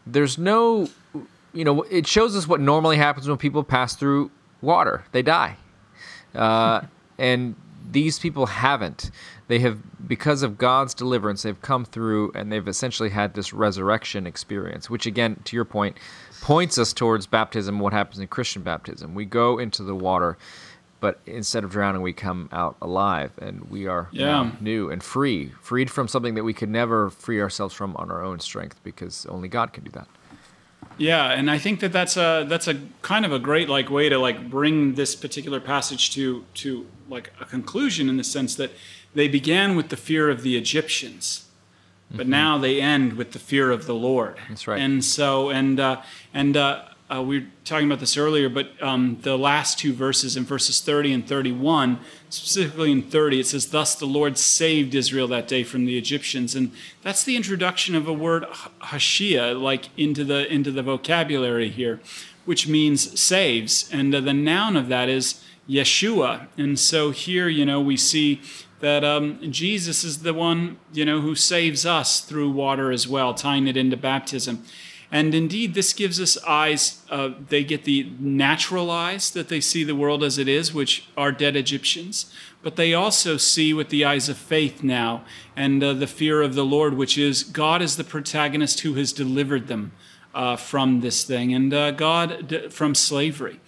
there's 0.06 0.36
no, 0.36 0.88
you 1.54 1.64
know, 1.64 1.82
it 1.82 2.06
shows 2.06 2.36
us 2.36 2.46
what 2.46 2.60
normally 2.60 2.96
happens 2.96 3.28
when 3.28 3.38
people 3.38 3.64
pass 3.64 3.94
through 3.94 4.30
water; 4.60 5.04
they 5.12 5.22
die, 5.22 5.56
uh, 6.34 6.82
and 7.18 7.54
these 7.90 8.18
people 8.18 8.44
haven't. 8.44 9.10
They 9.48 9.58
have, 9.60 9.78
because 10.06 10.42
of 10.42 10.58
God's 10.58 10.94
deliverance, 10.94 11.42
they've 11.42 11.60
come 11.60 11.84
through 11.84 12.32
and 12.34 12.52
they've 12.52 12.68
essentially 12.68 13.08
had 13.08 13.34
this 13.34 13.52
resurrection 13.52 14.26
experience, 14.26 14.88
which, 14.90 15.06
again, 15.06 15.40
to 15.44 15.56
your 15.56 15.64
point, 15.64 15.96
points 16.42 16.78
us 16.78 16.92
towards 16.92 17.26
baptism, 17.26 17.78
what 17.80 17.92
happens 17.94 18.18
in 18.20 18.28
Christian 18.28 18.62
baptism. 18.62 19.14
We 19.14 19.24
go 19.24 19.58
into 19.58 19.82
the 19.82 19.94
water, 19.94 20.36
but 21.00 21.20
instead 21.26 21.64
of 21.64 21.70
drowning, 21.70 22.02
we 22.02 22.12
come 22.12 22.50
out 22.52 22.76
alive 22.82 23.32
and 23.40 23.70
we 23.70 23.86
are 23.86 24.08
Yeah. 24.12 24.50
new 24.60 24.90
and 24.90 25.02
free, 25.02 25.52
freed 25.62 25.90
from 25.90 26.08
something 26.08 26.34
that 26.34 26.44
we 26.44 26.52
could 26.52 26.68
never 26.68 27.08
free 27.08 27.40
ourselves 27.40 27.74
from 27.74 27.96
on 27.96 28.10
our 28.10 28.22
own 28.22 28.40
strength 28.40 28.78
because 28.84 29.24
only 29.30 29.48
God 29.48 29.72
can 29.72 29.82
do 29.84 29.90
that. 29.92 30.08
Yeah, 30.98 31.30
and 31.30 31.50
I 31.50 31.58
think 31.58 31.80
that 31.80 31.92
that's 31.92 32.16
a 32.16 32.44
that's 32.48 32.66
a 32.66 32.74
kind 33.02 33.24
of 33.24 33.32
a 33.32 33.38
great 33.38 33.68
like 33.68 33.88
way 33.88 34.08
to 34.08 34.18
like 34.18 34.50
bring 34.50 34.94
this 34.94 35.14
particular 35.14 35.60
passage 35.60 36.10
to 36.14 36.44
to 36.54 36.86
like 37.08 37.32
a 37.40 37.44
conclusion 37.44 38.08
in 38.08 38.16
the 38.16 38.24
sense 38.24 38.56
that 38.56 38.72
they 39.18 39.28
began 39.28 39.74
with 39.74 39.88
the 39.88 39.96
fear 39.96 40.30
of 40.30 40.42
the 40.42 40.56
Egyptians, 40.56 41.46
but 42.10 42.28
now 42.28 42.56
they 42.56 42.80
end 42.80 43.14
with 43.14 43.32
the 43.32 43.38
fear 43.38 43.72
of 43.72 43.86
the 43.86 43.94
Lord. 43.94 44.36
Mm-hmm. 44.36 44.52
That's 44.52 44.68
right. 44.68 44.80
And 44.80 45.04
so 45.04 45.50
and 45.50 45.80
uh, 45.80 46.02
and 46.32 46.56
uh, 46.56 46.84
uh, 47.10 47.22
we 47.22 47.40
were 47.40 47.46
talking 47.64 47.86
about 47.86 48.00
this 48.00 48.16
earlier, 48.16 48.48
but 48.48 48.70
um, 48.82 49.18
the 49.22 49.36
last 49.36 49.78
two 49.78 49.92
verses 49.92 50.36
in 50.36 50.44
verses 50.44 50.80
30 50.80 51.14
and 51.14 51.26
31, 51.26 51.98
specifically 52.28 52.92
in 52.92 53.02
30, 53.02 53.40
it 53.40 53.46
says, 53.46 53.70
Thus 53.70 53.94
the 53.94 54.06
Lord 54.06 54.36
saved 54.36 54.94
Israel 54.94 55.26
that 55.28 55.48
day 55.48 55.64
from 55.64 55.86
the 55.86 55.96
Egyptians. 55.96 56.54
And 56.54 56.70
that's 57.02 57.24
the 57.24 57.34
introduction 57.34 57.94
of 57.94 58.06
a 58.06 58.12
word, 58.12 58.44
hashia, 58.82 59.58
like 59.58 59.88
into 59.96 60.22
the, 60.22 60.46
into 60.52 60.70
the 60.70 60.82
vocabulary 60.82 61.70
here, 61.70 61.98
which 62.44 62.68
means 62.68 63.18
saves. 63.18 63.88
And 63.90 64.14
uh, 64.14 64.20
the 64.20 64.34
noun 64.34 64.76
of 64.76 64.88
that 64.88 65.08
is 65.08 65.42
Yeshua. 65.66 66.48
And 66.58 66.78
so 66.78 67.10
here, 67.10 67.48
you 67.48 67.64
know, 67.64 67.80
we 67.80 67.96
see 67.96 68.42
that 68.80 69.04
um, 69.04 69.38
Jesus 69.50 70.04
is 70.04 70.22
the 70.22 70.34
one, 70.34 70.78
you 70.92 71.04
know, 71.04 71.20
who 71.20 71.34
saves 71.34 71.84
us 71.84 72.20
through 72.20 72.50
water 72.50 72.92
as 72.92 73.08
well, 73.08 73.34
tying 73.34 73.66
it 73.66 73.76
into 73.76 73.96
baptism. 73.96 74.64
And 75.10 75.34
indeed, 75.34 75.74
this 75.74 75.92
gives 75.94 76.20
us 76.20 76.36
eyes. 76.44 77.02
Uh, 77.10 77.30
they 77.48 77.64
get 77.64 77.84
the 77.84 78.12
natural 78.20 78.90
eyes 78.90 79.30
that 79.30 79.48
they 79.48 79.60
see 79.60 79.82
the 79.82 79.96
world 79.96 80.22
as 80.22 80.36
it 80.36 80.48
is, 80.48 80.74
which 80.74 81.08
are 81.16 81.32
dead 81.32 81.56
Egyptians. 81.56 82.32
But 82.62 82.76
they 82.76 82.92
also 82.92 83.36
see 83.36 83.72
with 83.72 83.88
the 83.88 84.04
eyes 84.04 84.28
of 84.28 84.36
faith 84.36 84.82
now 84.82 85.24
and 85.56 85.82
uh, 85.82 85.94
the 85.94 86.06
fear 86.06 86.42
of 86.42 86.54
the 86.54 86.64
Lord, 86.64 86.94
which 86.94 87.16
is 87.16 87.42
God 87.42 87.80
is 87.80 87.96
the 87.96 88.04
protagonist 88.04 88.80
who 88.80 88.94
has 88.94 89.12
delivered 89.12 89.68
them 89.68 89.92
uh, 90.34 90.56
from 90.56 91.00
this 91.00 91.24
thing, 91.24 91.54
and 91.54 91.72
uh, 91.72 91.90
God 91.92 92.66
from 92.70 92.94
slavery 92.94 93.60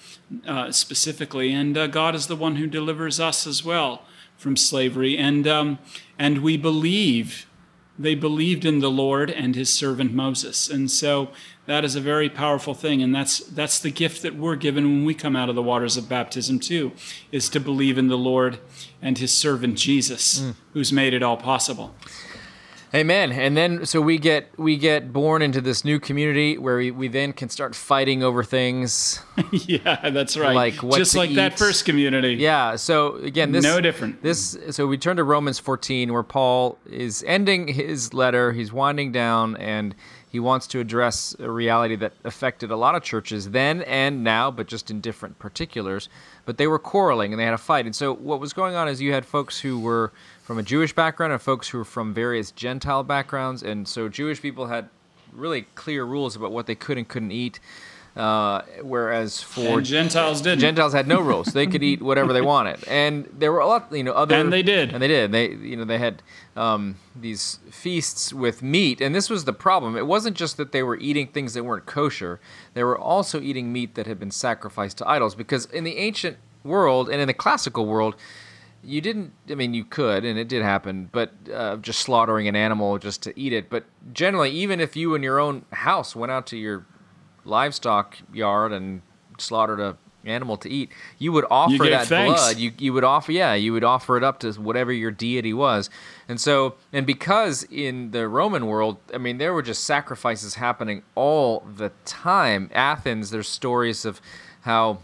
uh, 0.46 0.70
specifically. 0.70 1.52
And 1.52 1.76
uh, 1.76 1.86
God 1.86 2.14
is 2.14 2.26
the 2.26 2.36
one 2.36 2.56
who 2.56 2.66
delivers 2.66 3.18
us 3.18 3.46
as 3.46 3.64
well 3.64 4.02
from 4.40 4.56
slavery. 4.56 5.18
And, 5.18 5.46
um, 5.46 5.78
and 6.18 6.38
we 6.38 6.56
believe 6.56 7.46
they 7.98 8.14
believed 8.14 8.64
in 8.64 8.78
the 8.78 8.90
Lord 8.90 9.30
and 9.30 9.54
his 9.54 9.70
servant 9.70 10.14
Moses. 10.14 10.70
And 10.70 10.90
so 10.90 11.28
that 11.66 11.84
is 11.84 11.94
a 11.94 12.00
very 12.00 12.30
powerful 12.30 12.72
thing. 12.72 13.02
And 13.02 13.14
that's, 13.14 13.40
that's 13.40 13.78
the 13.78 13.90
gift 13.90 14.22
that 14.22 14.34
we're 14.34 14.56
given 14.56 14.84
when 14.84 15.04
we 15.04 15.12
come 15.12 15.36
out 15.36 15.50
of 15.50 15.54
the 15.54 15.62
waters 15.62 15.98
of 15.98 16.08
baptism, 16.08 16.58
too, 16.60 16.92
is 17.30 17.50
to 17.50 17.60
believe 17.60 17.98
in 17.98 18.08
the 18.08 18.16
Lord 18.16 18.58
and 19.02 19.18
his 19.18 19.32
servant 19.32 19.76
Jesus, 19.76 20.42
who's 20.72 20.90
made 20.90 21.12
it 21.12 21.22
all 21.22 21.36
possible. 21.36 21.94
Amen. 22.92 23.30
And 23.30 23.56
then 23.56 23.86
so 23.86 24.00
we 24.00 24.18
get 24.18 24.48
we 24.58 24.76
get 24.76 25.12
born 25.12 25.42
into 25.42 25.60
this 25.60 25.84
new 25.84 26.00
community 26.00 26.58
where 26.58 26.76
we, 26.76 26.90
we 26.90 27.06
then 27.06 27.32
can 27.32 27.48
start 27.48 27.76
fighting 27.76 28.22
over 28.22 28.42
things. 28.42 29.22
yeah, 29.52 30.10
that's 30.10 30.36
right. 30.36 30.56
Like 30.56 30.82
what 30.82 30.96
Just 30.96 31.14
like 31.14 31.32
that 31.34 31.56
first 31.56 31.84
community. 31.84 32.34
Yeah. 32.34 32.74
So 32.74 33.16
again, 33.16 33.52
this 33.52 33.62
No 33.62 33.80
different. 33.80 34.22
This 34.22 34.58
so 34.70 34.88
we 34.88 34.98
turn 34.98 35.18
to 35.18 35.24
Romans 35.24 35.60
14 35.60 36.12
where 36.12 36.24
Paul 36.24 36.78
is 36.84 37.22
ending 37.28 37.68
his 37.68 38.12
letter. 38.12 38.52
He's 38.52 38.72
winding 38.72 39.12
down 39.12 39.56
and 39.56 39.94
he 40.30 40.38
wants 40.38 40.68
to 40.68 40.80
address 40.80 41.34
a 41.40 41.50
reality 41.50 41.96
that 41.96 42.12
affected 42.24 42.70
a 42.70 42.76
lot 42.76 42.94
of 42.94 43.02
churches 43.02 43.50
then 43.50 43.82
and 43.82 44.22
now, 44.22 44.50
but 44.50 44.68
just 44.68 44.90
in 44.90 45.00
different 45.00 45.38
particulars. 45.40 46.08
But 46.44 46.56
they 46.56 46.68
were 46.68 46.78
quarreling 46.78 47.32
and 47.32 47.40
they 47.40 47.44
had 47.44 47.54
a 47.54 47.58
fight. 47.58 47.84
And 47.84 47.94
so 47.94 48.14
what 48.14 48.38
was 48.38 48.52
going 48.52 48.76
on 48.76 48.88
is 48.88 49.00
you 49.00 49.12
had 49.12 49.26
folks 49.26 49.60
who 49.60 49.80
were 49.80 50.12
from 50.50 50.58
a 50.58 50.64
Jewish 50.64 50.92
background 50.92 51.32
and 51.32 51.40
folks 51.40 51.68
who 51.68 51.78
were 51.78 51.84
from 51.84 52.12
various 52.12 52.50
Gentile 52.50 53.04
backgrounds. 53.04 53.62
And 53.62 53.86
so 53.86 54.08
Jewish 54.08 54.42
people 54.42 54.66
had 54.66 54.88
really 55.32 55.62
clear 55.76 56.02
rules 56.02 56.34
about 56.34 56.50
what 56.50 56.66
they 56.66 56.74
could 56.74 56.98
and 56.98 57.06
couldn't 57.06 57.30
eat. 57.30 57.60
Uh, 58.16 58.62
whereas 58.82 59.40
for 59.40 59.78
and 59.78 59.86
Gentiles 59.86 60.40
didn't. 60.40 60.58
Gentiles 60.58 60.92
had 60.92 61.06
no 61.06 61.20
rules; 61.20 61.52
they 61.52 61.68
could 61.68 61.84
eat 61.84 62.02
whatever 62.02 62.32
they 62.32 62.40
wanted, 62.40 62.82
and 62.88 63.32
there 63.38 63.52
were 63.52 63.60
a 63.60 63.66
lot, 63.68 63.92
you 63.92 64.02
know, 64.02 64.12
other 64.12 64.34
And 64.34 64.52
they 64.52 64.64
did. 64.64 64.92
and 64.92 65.00
they 65.00 65.06
did. 65.06 65.30
They, 65.30 65.50
you 65.50 65.76
know, 65.76 65.84
they 65.84 65.98
had 65.98 66.20
um, 66.56 66.96
these 67.14 67.60
feasts 67.70 68.32
with 68.32 68.60
meat, 68.60 69.00
and 69.00 69.14
this 69.14 69.30
was 69.30 69.44
the 69.44 69.52
problem. 69.52 69.96
It 69.96 70.08
wasn't 70.08 70.36
just 70.36 70.56
that 70.56 70.72
they 70.72 70.82
were 70.82 70.96
eating 70.96 71.28
things 71.28 71.54
that 71.54 71.62
weren't 71.62 71.86
kosher; 71.86 72.40
they 72.74 72.82
were 72.82 72.98
also 72.98 73.40
eating 73.40 73.72
meat 73.72 73.94
that 73.94 74.08
had 74.08 74.18
been 74.18 74.32
sacrificed 74.32 74.98
to 74.98 75.08
idols. 75.08 75.36
Because 75.36 75.66
in 75.66 75.84
the 75.84 75.96
ancient 75.98 76.38
world 76.64 77.08
and 77.08 77.20
in 77.20 77.28
the 77.28 77.34
classical 77.34 77.86
world, 77.86 78.16
you 78.82 79.00
didn't. 79.00 79.32
I 79.50 79.54
mean, 79.54 79.74
you 79.74 79.84
could, 79.84 80.24
and 80.24 80.38
it 80.38 80.48
did 80.48 80.62
happen, 80.62 81.08
but 81.12 81.32
uh, 81.52 81.76
just 81.76 82.00
slaughtering 82.00 82.48
an 82.48 82.56
animal 82.56 82.98
just 82.98 83.22
to 83.24 83.38
eat 83.38 83.52
it. 83.52 83.68
But 83.68 83.84
generally, 84.12 84.50
even 84.50 84.80
if 84.80 84.96
you 84.96 85.14
in 85.14 85.22
your 85.22 85.38
own 85.38 85.64
house 85.72 86.16
went 86.16 86.32
out 86.32 86.46
to 86.48 86.56
your 86.56 86.86
livestock 87.44 88.16
yard 88.32 88.72
and 88.72 89.02
slaughtered 89.38 89.80
a 89.80 89.96
animal 90.24 90.56
to 90.58 90.68
eat, 90.68 90.90
you 91.18 91.32
would 91.32 91.44
offer 91.50 91.78
gave 91.78 91.90
that 91.90 92.06
thanks. 92.06 92.40
blood. 92.40 92.56
You 92.58 92.72
you 92.78 92.92
would 92.92 93.04
offer 93.04 93.32
yeah, 93.32 93.54
you 93.54 93.72
would 93.72 93.84
offer 93.84 94.16
it 94.16 94.24
up 94.24 94.40
to 94.40 94.52
whatever 94.52 94.92
your 94.92 95.10
deity 95.10 95.52
was. 95.52 95.90
And 96.28 96.40
so 96.40 96.76
and 96.92 97.06
because 97.06 97.64
in 97.64 98.10
the 98.10 98.28
Roman 98.28 98.66
world, 98.66 98.98
I 99.12 99.18
mean 99.18 99.38
there 99.38 99.52
were 99.52 99.62
just 99.62 99.84
sacrifices 99.84 100.54
happening 100.54 101.02
all 101.14 101.60
the 101.60 101.92
time. 102.04 102.70
Athens, 102.74 103.30
there's 103.30 103.48
stories 103.48 104.04
of 104.04 104.20
how 104.62 104.98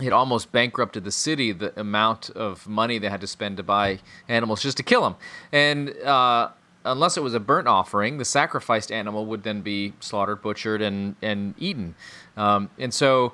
it 0.00 0.12
almost 0.12 0.50
bankrupted 0.52 1.04
the 1.04 1.12
city 1.12 1.52
the 1.52 1.78
amount 1.78 2.30
of 2.30 2.66
money 2.66 2.98
they 2.98 3.08
had 3.08 3.20
to 3.20 3.26
spend 3.26 3.56
to 3.56 3.62
buy 3.62 3.98
animals 4.28 4.62
just 4.62 4.76
to 4.76 4.82
kill 4.82 5.02
them 5.02 5.16
and 5.52 5.90
uh, 6.02 6.48
unless 6.84 7.16
it 7.16 7.22
was 7.22 7.34
a 7.34 7.40
burnt 7.40 7.68
offering 7.68 8.18
the 8.18 8.24
sacrificed 8.24 8.90
animal 8.90 9.26
would 9.26 9.42
then 9.42 9.60
be 9.60 9.92
slaughtered 10.00 10.42
butchered 10.42 10.80
and, 10.80 11.16
and 11.20 11.54
eaten. 11.58 11.94
Um, 12.36 12.70
and 12.78 12.92
so 12.92 13.32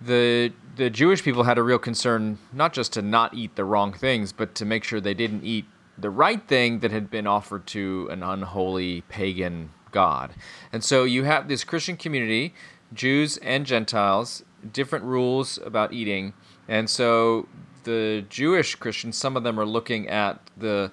the 0.00 0.52
the 0.76 0.88
jewish 0.88 1.22
people 1.22 1.42
had 1.42 1.58
a 1.58 1.62
real 1.62 1.78
concern 1.78 2.38
not 2.54 2.72
just 2.72 2.92
to 2.94 3.02
not 3.02 3.34
eat 3.34 3.54
the 3.54 3.64
wrong 3.64 3.92
things 3.92 4.32
but 4.32 4.54
to 4.54 4.64
make 4.64 4.82
sure 4.82 4.98
they 4.98 5.12
didn't 5.12 5.44
eat 5.44 5.66
the 5.98 6.08
right 6.08 6.48
thing 6.48 6.78
that 6.78 6.90
had 6.90 7.10
been 7.10 7.26
offered 7.26 7.66
to 7.66 8.08
an 8.10 8.22
unholy 8.22 9.02
pagan 9.02 9.68
god. 9.90 10.32
And 10.72 10.82
so 10.82 11.04
you 11.04 11.24
have 11.24 11.48
this 11.48 11.64
christian 11.64 11.96
community 11.96 12.54
jews 12.94 13.36
and 13.38 13.66
gentiles 13.66 14.42
different 14.72 15.04
rules 15.04 15.58
about 15.64 15.92
eating. 15.92 16.32
And 16.68 16.88
so 16.88 17.48
the 17.84 18.24
Jewish 18.28 18.74
Christians, 18.74 19.16
some 19.16 19.36
of 19.36 19.42
them 19.42 19.58
are 19.58 19.66
looking 19.66 20.08
at 20.08 20.40
the 20.56 20.92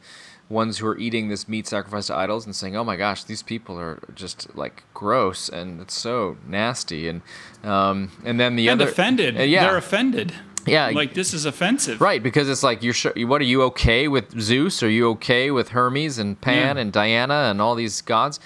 ones 0.49 0.77
who 0.77 0.87
are 0.87 0.97
eating 0.97 1.27
this 1.27 1.47
meat 1.49 1.67
sacrificed 1.67 2.07
to 2.07 2.15
idols 2.15 2.45
and 2.45 2.55
saying, 2.55 2.75
"Oh 2.77 2.83
my 2.83 2.95
gosh, 2.95 3.23
these 3.25 3.43
people 3.43 3.77
are 3.77 3.99
just 4.15 4.55
like 4.55 4.83
gross 4.93 5.49
and 5.49 5.81
it's 5.81 5.93
so 5.93 6.37
nasty." 6.47 7.07
And 7.09 7.21
um, 7.63 8.11
and 8.23 8.39
then 8.39 8.55
the 8.55 8.69
and 8.69 8.81
other 8.81 8.89
offended. 8.89 9.37
Uh, 9.37 9.43
yeah, 9.43 9.65
They're 9.65 9.77
offended. 9.77 10.33
Yeah. 10.65 10.91
Like 10.93 11.13
this 11.13 11.33
is 11.33 11.45
offensive. 11.45 12.01
Right, 12.01 12.21
because 12.21 12.49
it's 12.49 12.63
like 12.63 12.83
you're 12.83 12.95
what 13.27 13.41
are 13.41 13.45
you 13.45 13.63
okay 13.63 14.07
with 14.07 14.39
Zeus? 14.39 14.81
Are 14.83 14.89
you 14.89 15.09
okay 15.11 15.51
with 15.51 15.69
Hermes 15.69 16.17
and 16.17 16.39
Pan 16.39 16.75
Yeah. 16.75 16.81
and 16.81 16.91
Diana 16.93 17.47
and 17.49 17.61
all 17.61 17.75
these 17.75 18.01
gods? 18.01 18.39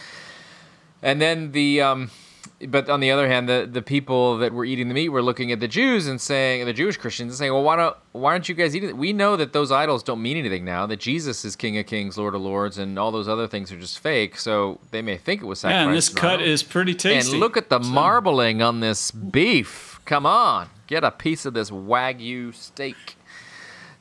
And 1.03 1.21
then 1.21 1.51
the 1.51 1.81
um 1.81 2.11
but 2.67 2.89
on 2.89 2.99
the 2.99 3.11
other 3.11 3.27
hand, 3.27 3.47
the, 3.47 3.67
the 3.71 3.81
people 3.81 4.37
that 4.37 4.53
were 4.53 4.65
eating 4.65 4.87
the 4.87 4.93
meat 4.93 5.09
were 5.09 5.21
looking 5.21 5.51
at 5.51 5.59
the 5.59 5.67
Jews 5.67 6.07
and 6.07 6.19
saying, 6.19 6.65
the 6.65 6.73
Jewish 6.73 6.97
Christians 6.97 7.33
and 7.33 7.37
saying, 7.37 7.53
well, 7.53 7.63
why 7.63 7.75
don't 7.75 7.95
why 8.11 8.31
aren't 8.31 8.49
you 8.49 8.55
guys 8.55 8.75
eating 8.75 8.89
it? 8.89 8.97
We 8.97 9.13
know 9.13 9.35
that 9.37 9.53
those 9.53 9.71
idols 9.71 10.03
don't 10.03 10.21
mean 10.21 10.37
anything 10.37 10.65
now. 10.65 10.85
That 10.85 10.99
Jesus 10.99 11.45
is 11.45 11.55
King 11.55 11.77
of 11.77 11.85
Kings, 11.85 12.17
Lord 12.17 12.35
of 12.35 12.41
Lords, 12.41 12.77
and 12.77 12.99
all 12.99 13.11
those 13.11 13.27
other 13.27 13.47
things 13.47 13.71
are 13.71 13.79
just 13.79 13.99
fake. 13.99 14.37
So 14.37 14.79
they 14.91 15.01
may 15.01 15.17
think 15.17 15.41
it 15.41 15.45
was 15.45 15.59
sacrificed. 15.59 15.81
Yeah, 15.81 15.87
and 15.87 15.97
this 15.97 16.09
cut 16.09 16.41
is 16.41 16.63
pretty 16.63 16.93
tasty. 16.93 17.31
And 17.31 17.39
look 17.39 17.57
at 17.57 17.69
the 17.69 17.79
marbling 17.79 18.61
on 18.61 18.79
this 18.79 19.11
beef. 19.11 19.99
Come 20.05 20.25
on, 20.25 20.69
get 20.87 21.03
a 21.03 21.11
piece 21.11 21.45
of 21.45 21.53
this 21.53 21.69
wagyu 21.69 22.53
steak. 22.53 23.17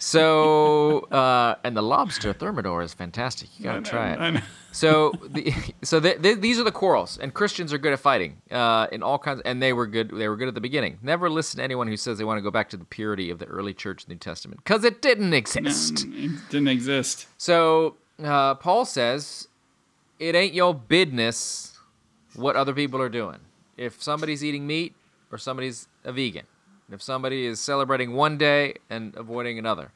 So, 0.00 1.00
uh, 1.10 1.56
and 1.62 1.76
the 1.76 1.82
lobster 1.82 2.32
thermidor 2.32 2.82
is 2.82 2.94
fantastic. 2.94 3.50
You 3.58 3.64
gotta 3.64 3.82
try 3.82 4.12
it. 4.12 4.42
So, 4.72 5.12
the, 5.28 5.52
so 5.82 6.00
th 6.00 6.22
th 6.22 6.40
these 6.40 6.58
are 6.58 6.64
the 6.64 6.72
quarrels, 6.72 7.18
and 7.18 7.34
Christians 7.34 7.70
are 7.74 7.78
good 7.78 7.92
at 7.92 8.00
fighting 8.00 8.40
uh, 8.50 8.86
in 8.90 9.02
all 9.02 9.18
kinds. 9.18 9.42
And 9.44 9.60
they 9.62 9.74
were 9.74 9.86
good. 9.86 10.08
They 10.10 10.26
were 10.28 10.36
good 10.36 10.48
at 10.48 10.54
the 10.54 10.60
beginning. 10.60 10.98
Never 11.02 11.28
listen 11.28 11.58
to 11.58 11.64
anyone 11.64 11.86
who 11.86 11.98
says 11.98 12.16
they 12.16 12.24
want 12.24 12.38
to 12.38 12.42
go 12.42 12.50
back 12.50 12.70
to 12.70 12.78
the 12.78 12.86
purity 12.86 13.28
of 13.30 13.38
the 13.38 13.44
early 13.44 13.74
church 13.74 14.08
New 14.08 14.16
Testament, 14.16 14.64
because 14.64 14.84
it 14.84 15.02
didn't 15.02 15.34
exist. 15.34 16.06
It 16.08 16.32
didn't 16.48 16.68
exist. 16.68 17.26
So 17.36 17.96
uh, 18.24 18.54
Paul 18.54 18.86
says, 18.86 19.48
"It 20.18 20.34
ain't 20.34 20.54
your 20.54 20.74
business 20.74 21.78
what 22.34 22.56
other 22.56 22.72
people 22.72 23.02
are 23.02 23.10
doing. 23.10 23.40
If 23.76 24.02
somebody's 24.02 24.42
eating 24.42 24.66
meat 24.66 24.94
or 25.30 25.36
somebody's 25.36 25.88
a 26.04 26.12
vegan, 26.12 26.46
if 26.92 27.02
somebody 27.02 27.46
is 27.46 27.60
celebrating 27.60 28.12
one 28.12 28.38
day 28.38 28.74
and 28.88 29.14
avoiding 29.16 29.58
another, 29.58 29.92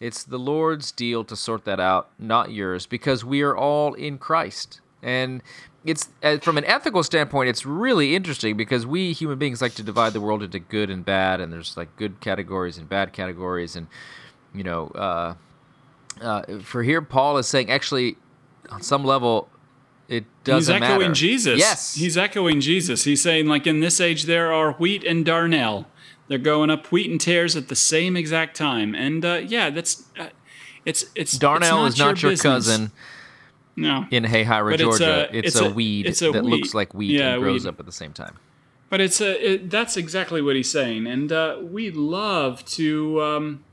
it's 0.00 0.24
the 0.24 0.38
Lord's 0.38 0.90
deal 0.92 1.24
to 1.24 1.36
sort 1.36 1.64
that 1.64 1.80
out, 1.80 2.10
not 2.18 2.50
yours, 2.52 2.86
because 2.86 3.24
we 3.24 3.42
are 3.42 3.56
all 3.56 3.94
in 3.94 4.18
Christ." 4.18 4.80
And 5.02 5.42
it's 5.84 6.10
uh, 6.22 6.38
from 6.38 6.58
an 6.58 6.64
ethical 6.64 7.02
standpoint, 7.02 7.48
it's 7.48 7.66
really 7.66 8.14
interesting 8.14 8.56
because 8.56 8.86
we 8.86 9.12
human 9.12 9.38
beings 9.38 9.60
like 9.60 9.74
to 9.74 9.82
divide 9.82 10.12
the 10.12 10.20
world 10.20 10.42
into 10.42 10.58
good 10.58 10.90
and 10.90 11.04
bad, 11.04 11.40
and 11.40 11.52
there's 11.52 11.76
like 11.76 11.96
good 11.96 12.20
categories 12.20 12.78
and 12.78 12.88
bad 12.88 13.12
categories, 13.12 13.76
and 13.76 13.86
you 14.54 14.64
know. 14.64 14.88
Uh, 14.88 15.34
uh, 16.20 16.60
for 16.60 16.82
here, 16.82 17.02
Paul 17.02 17.38
is 17.38 17.46
saying 17.48 17.70
actually, 17.70 18.16
on 18.70 18.82
some 18.82 19.04
level, 19.04 19.48
it 20.08 20.24
doesn't 20.44 20.72
matter. 20.74 20.84
He's 20.84 20.92
echoing 20.92 21.08
matter. 21.08 21.14
Jesus. 21.14 21.58
Yes, 21.58 21.94
He's 21.94 22.16
echoing 22.16 22.60
Jesus. 22.60 23.04
He's 23.04 23.22
saying, 23.22 23.46
like, 23.46 23.66
in 23.66 23.80
this 23.80 24.00
age, 24.00 24.24
there 24.24 24.52
are 24.52 24.72
wheat 24.72 25.04
and 25.04 25.24
darnel. 25.24 25.86
They're 26.32 26.38
going 26.38 26.70
up 26.70 26.86
wheat 26.86 27.10
and 27.10 27.20
tares 27.20 27.56
at 27.56 27.68
the 27.68 27.76
same 27.76 28.16
exact 28.16 28.56
time. 28.56 28.94
And 28.94 29.22
uh, 29.22 29.42
yeah, 29.46 29.68
that's. 29.68 30.04
Uh, 30.18 30.28
it's 30.86 31.04
it's 31.14 31.36
Darnell 31.36 31.84
it's 31.84 31.96
is 31.96 31.98
not 32.00 32.22
your, 32.22 32.30
business. 32.32 32.42
cousin 32.42 32.90
No, 33.76 34.06
in 34.10 34.24
Hayhira, 34.24 34.70
But 34.70 34.80
it's 34.80 34.82
Georgia. 34.98 35.28
a- 35.30 35.36
It's, 35.36 35.48
it's 35.48 35.60
a, 35.60 35.66
a- 35.66 35.70
weed 35.70 36.06
a 36.06 36.32
that 36.32 36.44
looks 36.44 36.72
like 36.74 36.94
wheat 36.94 37.10
Yeah, 37.20 37.34
and 37.34 37.42
grows 37.42 37.64
weed. 37.64 37.68
up 37.68 37.78
at 37.80 37.84
the 37.86 37.92
same 37.92 38.12
time. 38.14 38.38
But 38.88 39.00
it's 39.02 39.20
a 39.20 39.52
it, 39.52 39.70
that's 39.70 39.96
exactly 39.98 40.40
what 40.40 40.56
he's 40.56 40.70
saying, 40.70 41.06
and 41.06 41.30
uh, 41.30 41.58
we 41.60 41.90
love 41.90 42.64
to 42.76 43.22
um, 43.22 43.64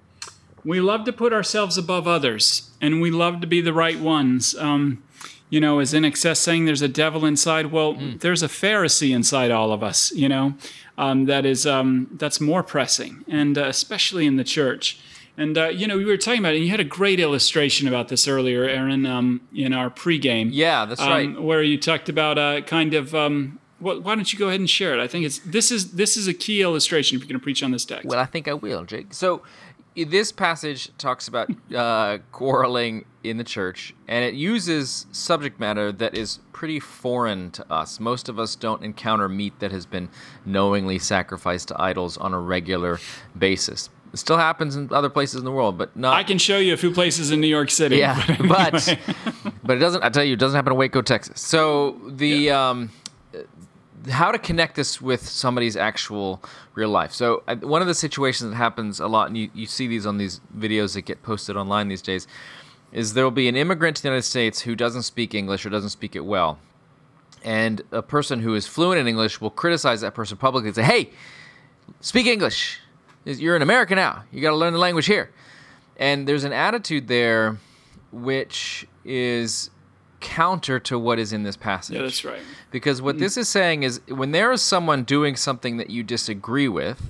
we 0.65 0.81
love 0.81 1.03
to 1.05 1.13
put 1.13 1.33
ourselves 1.33 1.77
above 1.77 2.07
others, 2.07 2.69
and 2.81 3.01
we 3.01 3.09
love 3.11 3.39
to 3.41 3.47
be 3.47 3.61
the 3.61 3.73
right 3.73 3.99
ones. 3.99 4.53
Um, 4.55 5.01
you 5.49 5.59
know, 5.59 5.79
as 5.79 5.93
INXS 5.93 6.37
saying, 6.37 6.65
"There's 6.65 6.81
a 6.81 6.87
devil 6.87 7.25
inside." 7.25 7.67
Well, 7.71 7.97
there's 8.19 8.43
a 8.43 8.47
Pharisee 8.47 9.13
inside 9.13 9.51
all 9.51 9.71
of 9.71 9.83
us. 9.83 10.11
You 10.11 10.29
know, 10.29 10.53
um, 10.97 11.25
that 11.25 11.45
is 11.45 11.65
um, 11.65 12.07
that's 12.13 12.39
more 12.39 12.63
pressing, 12.63 13.23
and 13.27 13.57
uh, 13.57 13.65
especially 13.65 14.25
in 14.25 14.37
the 14.37 14.43
church. 14.43 14.99
And 15.37 15.57
uh, 15.57 15.69
you 15.69 15.87
know, 15.87 15.97
we 15.97 16.05
were 16.05 16.17
talking 16.17 16.41
about 16.41 16.53
it. 16.53 16.57
And 16.57 16.65
you 16.65 16.71
had 16.71 16.81
a 16.81 16.85
great 16.85 17.19
illustration 17.19 17.87
about 17.87 18.09
this 18.09 18.27
earlier, 18.27 18.65
Aaron, 18.65 19.05
um, 19.05 19.41
in 19.55 19.73
our 19.73 19.89
pregame. 19.89 20.49
Yeah, 20.51 20.85
that's 20.85 21.01
um, 21.01 21.09
right. 21.09 21.41
Where 21.41 21.63
you 21.63 21.79
talked 21.79 22.09
about 22.09 22.37
uh, 22.37 22.61
kind 22.61 22.93
of. 22.93 23.15
Um, 23.15 23.59
wh- 23.79 24.03
why 24.03 24.15
don't 24.15 24.31
you 24.31 24.37
go 24.37 24.49
ahead 24.49 24.59
and 24.59 24.69
share 24.69 24.93
it? 24.93 25.01
I 25.01 25.07
think 25.07 25.25
it's 25.25 25.39
this 25.39 25.71
is 25.71 25.93
this 25.93 26.17
is 26.17 26.27
a 26.27 26.33
key 26.33 26.61
illustration 26.61 27.15
if 27.15 27.21
you're 27.21 27.29
going 27.29 27.39
to 27.39 27.43
preach 27.43 27.63
on 27.63 27.71
this 27.71 27.85
text. 27.85 28.05
Well, 28.05 28.19
I 28.19 28.25
think 28.25 28.47
I 28.47 28.53
will, 28.53 28.83
Jake. 28.83 29.13
So, 29.13 29.41
this 30.03 30.31
passage 30.31 30.91
talks 30.97 31.27
about 31.27 31.49
uh, 31.75 32.19
quarreling 32.31 33.05
in 33.23 33.37
the 33.37 33.43
church, 33.43 33.93
and 34.07 34.23
it 34.23 34.33
uses 34.33 35.05
subject 35.11 35.59
matter 35.59 35.91
that 35.91 36.17
is 36.17 36.39
pretty 36.53 36.79
foreign 36.79 37.51
to 37.51 37.71
us. 37.71 37.99
Most 37.99 38.29
of 38.29 38.39
us 38.39 38.55
don't 38.55 38.83
encounter 38.83 39.27
meat 39.27 39.59
that 39.59 39.71
has 39.71 39.85
been 39.85 40.09
knowingly 40.45 40.99
sacrificed 40.99 41.67
to 41.69 41.81
idols 41.81 42.17
on 42.17 42.33
a 42.33 42.39
regular 42.39 42.99
basis. 43.37 43.89
It 44.13 44.17
still 44.17 44.37
happens 44.37 44.75
in 44.75 44.91
other 44.91 45.09
places 45.09 45.39
in 45.39 45.45
the 45.45 45.51
world, 45.51 45.77
but 45.77 45.95
not. 45.95 46.15
I 46.15 46.23
can 46.23 46.37
show 46.37 46.57
you 46.57 46.73
a 46.73 46.77
few 46.77 46.91
places 46.91 47.31
in 47.31 47.41
New 47.41 47.47
York 47.47 47.69
City. 47.69 47.97
Yeah, 47.97 48.37
but 48.47 48.97
but 49.63 49.77
it 49.77 49.79
doesn't. 49.79 50.03
I 50.03 50.09
tell 50.09 50.23
you, 50.23 50.33
it 50.33 50.39
doesn't 50.39 50.55
happen 50.55 50.73
in 50.73 50.79
Waco, 50.79 51.01
Texas. 51.01 51.41
So 51.41 51.99
the 52.07 52.49
um, 52.49 52.89
how 54.09 54.31
to 54.31 54.39
connect 54.39 54.75
this 54.75 55.01
with 55.01 55.27
somebody's 55.27 55.77
actual 55.77 56.41
real 56.75 56.89
life. 56.89 57.13
So 57.13 57.43
uh, 57.47 57.55
one 57.57 57.81
of 57.81 57.87
the 57.87 57.93
situations 57.93 58.51
that 58.51 58.55
happens 58.55 58.99
a 58.99 59.07
lot, 59.07 59.27
and 59.27 59.37
you, 59.37 59.49
you 59.53 59.65
see 59.65 59.87
these 59.87 60.05
on 60.05 60.17
these 60.17 60.41
videos 60.57 60.93
that 60.93 61.03
get 61.03 61.23
posted 61.23 61.55
online 61.55 61.87
these 61.87 62.01
days, 62.01 62.27
is 62.91 63.13
there 63.13 63.23
will 63.23 63.31
be 63.31 63.47
an 63.47 63.55
immigrant 63.55 63.97
to 63.97 64.01
the 64.01 64.07
United 64.07 64.23
States 64.23 64.61
who 64.61 64.75
doesn't 64.75 65.03
speak 65.03 65.33
English 65.33 65.65
or 65.65 65.69
doesn't 65.69 65.91
speak 65.91 66.15
it 66.15 66.25
well, 66.25 66.57
and 67.43 67.81
a 67.91 68.01
person 68.01 68.39
who 68.39 68.55
is 68.55 68.67
fluent 68.67 68.99
in 68.99 69.07
English 69.07 69.39
will 69.39 69.51
criticize 69.51 70.01
that 70.01 70.13
person 70.13 70.37
publicly 70.37 70.69
and 70.69 70.75
say, 70.75 70.83
"Hey, 70.83 71.09
speak 72.01 72.25
English. 72.25 72.79
You're 73.25 73.55
in 73.55 73.61
America 73.61 73.95
now. 73.95 74.23
You 74.31 74.41
got 74.41 74.49
to 74.49 74.55
learn 74.55 74.73
the 74.73 74.79
language 74.79 75.05
here." 75.05 75.31
And 75.97 76.27
there's 76.27 76.45
an 76.45 76.53
attitude 76.53 77.07
there 77.07 77.57
which 78.11 78.87
is 79.05 79.69
counter 80.19 80.79
to 80.79 80.99
what 80.99 81.19
is 81.19 81.33
in 81.33 81.43
this 81.43 81.57
passage. 81.57 81.95
yeah, 81.95 82.03
that's 82.03 82.25
right. 82.25 82.41
Because 82.71 83.01
what 83.01 83.19
this 83.19 83.37
is 83.37 83.49
saying 83.49 83.83
is 83.83 84.01
when 84.07 84.31
there 84.31 84.51
is 84.51 84.61
someone 84.61 85.03
doing 85.03 85.35
something 85.35 85.77
that 85.77 85.89
you 85.89 86.03
disagree 86.03 86.67
with, 86.67 87.01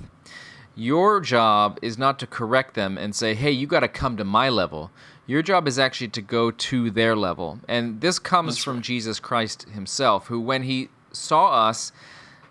your 0.74 1.20
job 1.20 1.78
is 1.82 1.98
not 1.98 2.18
to 2.20 2.26
correct 2.26 2.74
them 2.74 2.96
and 2.96 3.14
say, 3.14 3.34
hey, 3.34 3.50
you 3.50 3.66
got 3.66 3.80
to 3.80 3.88
come 3.88 4.16
to 4.16 4.24
my 4.24 4.48
level. 4.48 4.90
Your 5.26 5.42
job 5.42 5.68
is 5.68 5.78
actually 5.78 6.08
to 6.08 6.22
go 6.22 6.50
to 6.50 6.90
their 6.90 7.14
level. 7.14 7.60
And 7.68 8.00
this 8.00 8.18
comes 8.18 8.54
That's 8.54 8.64
from 8.64 8.76
right. 8.76 8.84
Jesus 8.84 9.20
Christ 9.20 9.68
himself, 9.70 10.28
who, 10.28 10.40
when 10.40 10.62
he 10.62 10.88
saw 11.12 11.68
us, 11.68 11.92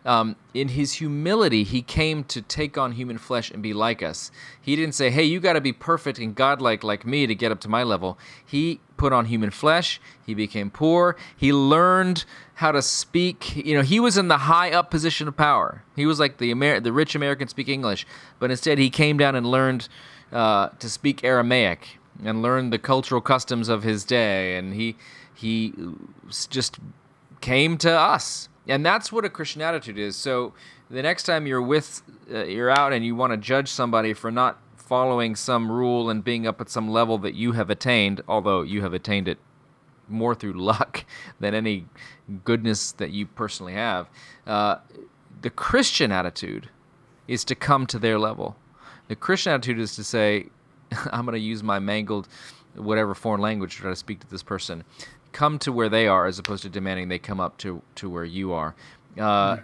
um, 0.09 0.35
in 0.55 0.69
his 0.69 0.93
humility, 0.93 1.63
he 1.63 1.83
came 1.83 2.23
to 2.23 2.41
take 2.41 2.79
on 2.79 2.93
human 2.93 3.19
flesh 3.19 3.51
and 3.51 3.61
be 3.61 3.73
like 3.73 4.01
us. 4.01 4.31
He 4.59 4.75
didn't 4.75 4.95
say, 4.95 5.11
hey, 5.11 5.23
you 5.23 5.39
got 5.39 5.53
to 5.53 5.61
be 5.61 5.71
perfect 5.71 6.17
and 6.17 6.33
godlike 6.33 6.83
like 6.83 7.05
me 7.05 7.27
to 7.27 7.35
get 7.35 7.51
up 7.51 7.59
to 7.59 7.69
my 7.69 7.83
level. 7.83 8.17
He 8.43 8.79
put 8.97 9.13
on 9.13 9.25
human 9.25 9.51
flesh. 9.51 10.01
He 10.25 10.33
became 10.33 10.71
poor. 10.71 11.15
He 11.37 11.53
learned 11.53 12.25
how 12.55 12.71
to 12.71 12.81
speak. 12.81 13.55
You 13.55 13.75
know, 13.75 13.83
he 13.83 13.99
was 13.99 14.17
in 14.17 14.29
the 14.29 14.39
high 14.39 14.71
up 14.71 14.89
position 14.89 15.27
of 15.27 15.37
power. 15.37 15.83
He 15.95 16.07
was 16.07 16.19
like 16.19 16.39
the, 16.39 16.49
Amer- 16.49 16.79
the 16.79 16.91
rich 16.91 17.13
American 17.13 17.47
speak 17.47 17.69
English. 17.69 18.07
But 18.39 18.49
instead, 18.49 18.79
he 18.79 18.89
came 18.89 19.17
down 19.17 19.35
and 19.35 19.45
learned 19.45 19.89
uh, 20.31 20.69
to 20.79 20.89
speak 20.89 21.23
Aramaic 21.23 21.99
and 22.25 22.41
learned 22.41 22.73
the 22.73 22.79
cultural 22.79 23.21
customs 23.21 23.69
of 23.69 23.83
his 23.83 24.05
day. 24.05 24.57
And 24.57 24.73
he, 24.73 24.95
he 25.35 25.75
just 26.49 26.79
came 27.41 27.77
to 27.77 27.91
us 27.91 28.49
and 28.69 28.85
that's 28.85 29.11
what 29.11 29.25
a 29.25 29.29
christian 29.29 29.61
attitude 29.61 29.97
is. 29.97 30.15
So 30.15 30.53
the 30.89 31.01
next 31.01 31.23
time 31.23 31.47
you're 31.47 31.61
with 31.61 32.01
uh, 32.31 32.45
you're 32.45 32.69
out 32.69 32.93
and 32.93 33.05
you 33.05 33.15
want 33.15 33.33
to 33.33 33.37
judge 33.37 33.69
somebody 33.69 34.13
for 34.13 34.31
not 34.31 34.59
following 34.75 35.35
some 35.35 35.71
rule 35.71 36.09
and 36.09 36.23
being 36.23 36.47
up 36.47 36.59
at 36.61 36.69
some 36.69 36.89
level 36.89 37.17
that 37.19 37.35
you 37.35 37.51
have 37.51 37.69
attained 37.69 38.21
although 38.27 38.61
you 38.61 38.81
have 38.81 38.93
attained 38.93 39.27
it 39.27 39.37
more 40.07 40.33
through 40.33 40.53
luck 40.71 41.05
than 41.39 41.53
any 41.53 41.85
goodness 42.43 42.91
that 42.93 43.11
you 43.11 43.25
personally 43.25 43.73
have 43.73 44.09
uh, 44.47 44.77
the 45.41 45.49
christian 45.49 46.11
attitude 46.11 46.69
is 47.27 47.45
to 47.45 47.53
come 47.53 47.85
to 47.85 47.99
their 47.99 48.17
level. 48.17 48.55
The 49.09 49.15
christian 49.15 49.53
attitude 49.53 49.79
is 49.79 49.95
to 49.95 50.03
say 50.03 50.47
i'm 51.11 51.25
going 51.25 51.33
to 51.33 51.39
use 51.39 51.61
my 51.61 51.77
mangled 51.77 52.27
whatever 52.75 53.13
foreign 53.13 53.41
language 53.41 53.75
to 53.75 53.81
try 53.81 53.89
to 53.89 53.95
speak 53.95 54.19
to 54.21 54.29
this 54.29 54.43
person 54.43 54.83
come 55.31 55.59
to 55.59 55.71
where 55.71 55.89
they 55.89 56.07
are 56.07 56.25
as 56.25 56.39
opposed 56.39 56.63
to 56.63 56.69
demanding 56.69 57.09
they 57.09 57.19
come 57.19 57.39
up 57.39 57.57
to, 57.59 57.81
to 57.95 58.09
where 58.09 58.25
you 58.25 58.53
are. 58.53 58.75
Uh, 59.17 59.57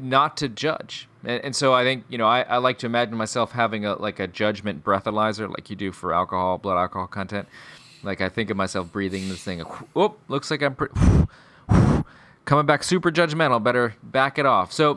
not 0.00 0.36
to 0.38 0.48
judge. 0.48 1.08
And, 1.22 1.44
and 1.44 1.56
so 1.56 1.74
i 1.74 1.82
think 1.82 2.04
you 2.08 2.16
know 2.16 2.26
I, 2.26 2.42
I 2.42 2.58
like 2.58 2.78
to 2.78 2.86
imagine 2.86 3.16
myself 3.16 3.52
having 3.52 3.84
a 3.84 3.96
like 3.96 4.20
a 4.20 4.26
judgment 4.26 4.84
breathalyzer 4.84 5.48
like 5.50 5.68
you 5.68 5.76
do 5.76 5.92
for 5.92 6.14
alcohol 6.14 6.56
blood 6.56 6.78
alcohol 6.78 7.08
content. 7.08 7.48
Like 8.02 8.20
i 8.20 8.28
think 8.28 8.48
of 8.48 8.56
myself 8.56 8.90
breathing 8.92 9.28
this 9.28 9.42
thing 9.42 9.58
whoop 9.58 10.18
looks 10.28 10.50
like 10.50 10.62
i'm 10.62 10.76
pre- 10.76 10.88
coming 12.46 12.64
back 12.64 12.82
super 12.82 13.10
judgmental 13.10 13.62
better 13.62 13.94
back 14.02 14.38
it 14.38 14.46
off. 14.46 14.72
So 14.72 14.94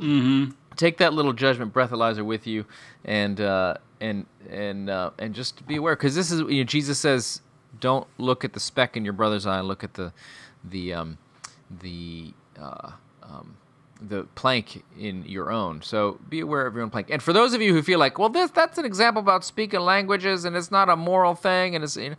take 0.75 0.97
that 0.99 1.13
little 1.13 1.33
judgment 1.33 1.73
breathalyzer 1.73 2.23
with 2.23 2.47
you 2.47 2.65
and 3.03 3.41
uh, 3.41 3.75
and 3.99 4.25
and 4.49 4.89
uh, 4.89 5.11
and 5.19 5.35
just 5.35 5.67
be 5.67 5.75
aware 5.75 5.95
because 5.95 6.15
this 6.15 6.31
is 6.31 6.41
you 6.41 6.59
know, 6.59 6.63
Jesus 6.63 6.99
says 6.99 7.41
don't 7.79 8.07
look 8.17 8.43
at 8.43 8.53
the 8.53 8.59
speck 8.59 8.95
in 8.97 9.03
your 9.03 9.13
brother's 9.13 9.45
eye 9.45 9.61
look 9.61 9.83
at 9.83 9.93
the 9.95 10.11
the 10.63 10.93
um, 10.93 11.17
the 11.81 12.33
uh, 12.59 12.91
um, 13.23 13.57
the 14.01 14.23
plank 14.35 14.83
in 14.97 15.23
your 15.25 15.51
own 15.51 15.81
so 15.81 16.19
be 16.29 16.39
aware 16.39 16.65
of 16.65 16.73
your 16.73 16.83
own 16.83 16.89
plank 16.89 17.09
and 17.09 17.21
for 17.21 17.33
those 17.33 17.53
of 17.53 17.61
you 17.61 17.73
who 17.73 17.81
feel 17.81 17.99
like 17.99 18.17
well 18.17 18.29
this 18.29 18.51
that's 18.51 18.77
an 18.77 18.85
example 18.85 19.21
about 19.21 19.43
speaking 19.43 19.79
languages 19.81 20.45
and 20.45 20.55
it's 20.55 20.71
not 20.71 20.89
a 20.89 20.95
moral 20.95 21.35
thing 21.35 21.75
and 21.75 21.83
it's 21.83 21.97
you 21.97 22.11
know, 22.11 22.15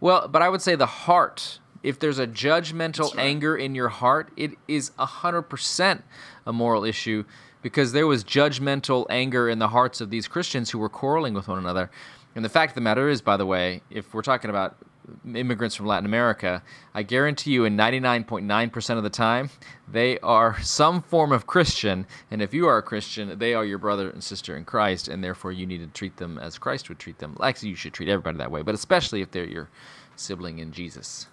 well 0.00 0.26
but 0.28 0.42
I 0.42 0.48
would 0.48 0.62
say 0.62 0.74
the 0.74 0.86
heart 0.86 1.58
if 1.82 1.98
there's 1.98 2.18
a 2.18 2.26
judgmental 2.26 3.14
right. 3.14 3.26
anger 3.26 3.56
in 3.56 3.74
your 3.74 3.88
heart 3.88 4.30
it 4.36 4.52
is 4.66 4.90
100% 4.98 6.02
a 6.46 6.52
moral 6.52 6.84
issue 6.84 7.24
because 7.62 7.92
there 7.92 8.06
was 8.06 8.24
judgmental 8.24 9.06
anger 9.10 9.48
in 9.48 9.58
the 9.58 9.68
hearts 9.68 10.00
of 10.00 10.10
these 10.10 10.28
Christians 10.28 10.70
who 10.70 10.78
were 10.78 10.88
quarreling 10.88 11.34
with 11.34 11.48
one 11.48 11.58
another. 11.58 11.90
And 12.34 12.44
the 12.44 12.48
fact 12.48 12.70
of 12.70 12.74
the 12.76 12.80
matter 12.80 13.08
is, 13.08 13.20
by 13.20 13.36
the 13.36 13.46
way, 13.46 13.82
if 13.90 14.14
we're 14.14 14.22
talking 14.22 14.50
about 14.50 14.76
immigrants 15.24 15.74
from 15.74 15.86
Latin 15.86 16.06
America, 16.06 16.62
I 16.94 17.02
guarantee 17.02 17.52
you, 17.52 17.64
in 17.64 17.76
99.9% 17.76 18.96
of 18.96 19.02
the 19.02 19.10
time, 19.10 19.50
they 19.90 20.18
are 20.20 20.60
some 20.60 21.02
form 21.02 21.32
of 21.32 21.46
Christian. 21.46 22.06
And 22.30 22.42
if 22.42 22.52
you 22.52 22.66
are 22.66 22.78
a 22.78 22.82
Christian, 22.82 23.38
they 23.38 23.54
are 23.54 23.64
your 23.64 23.78
brother 23.78 24.10
and 24.10 24.22
sister 24.22 24.56
in 24.56 24.64
Christ, 24.64 25.08
and 25.08 25.22
therefore 25.22 25.52
you 25.52 25.66
need 25.66 25.78
to 25.78 25.86
treat 25.86 26.16
them 26.16 26.38
as 26.38 26.58
Christ 26.58 26.88
would 26.88 26.98
treat 26.98 27.18
them. 27.18 27.36
Actually, 27.42 27.70
you 27.70 27.76
should 27.76 27.94
treat 27.94 28.08
everybody 28.08 28.38
that 28.38 28.50
way, 28.50 28.62
but 28.62 28.74
especially 28.74 29.20
if 29.22 29.30
they're 29.30 29.44
your 29.44 29.68
sibling 30.16 30.58
in 30.58 30.72
Jesus. 30.72 31.26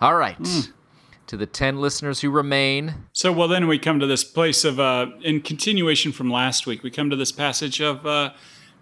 All 0.00 0.16
right. 0.16 0.36
To 1.28 1.36
the 1.36 1.46
10 1.46 1.80
listeners 1.80 2.20
who 2.20 2.30
remain, 2.30 2.94
So, 3.12 3.32
well, 3.32 3.48
then 3.48 3.68
we 3.68 3.78
come 3.78 4.00
to 4.00 4.06
this 4.06 4.24
place 4.24 4.64
of, 4.64 4.80
uh, 4.80 5.06
in 5.22 5.40
continuation 5.40 6.12
from 6.12 6.30
last 6.30 6.66
week, 6.66 6.82
we 6.82 6.90
come 6.90 7.08
to 7.10 7.16
this 7.16 7.32
passage 7.32 7.80
of 7.80 8.04
uh, 8.04 8.32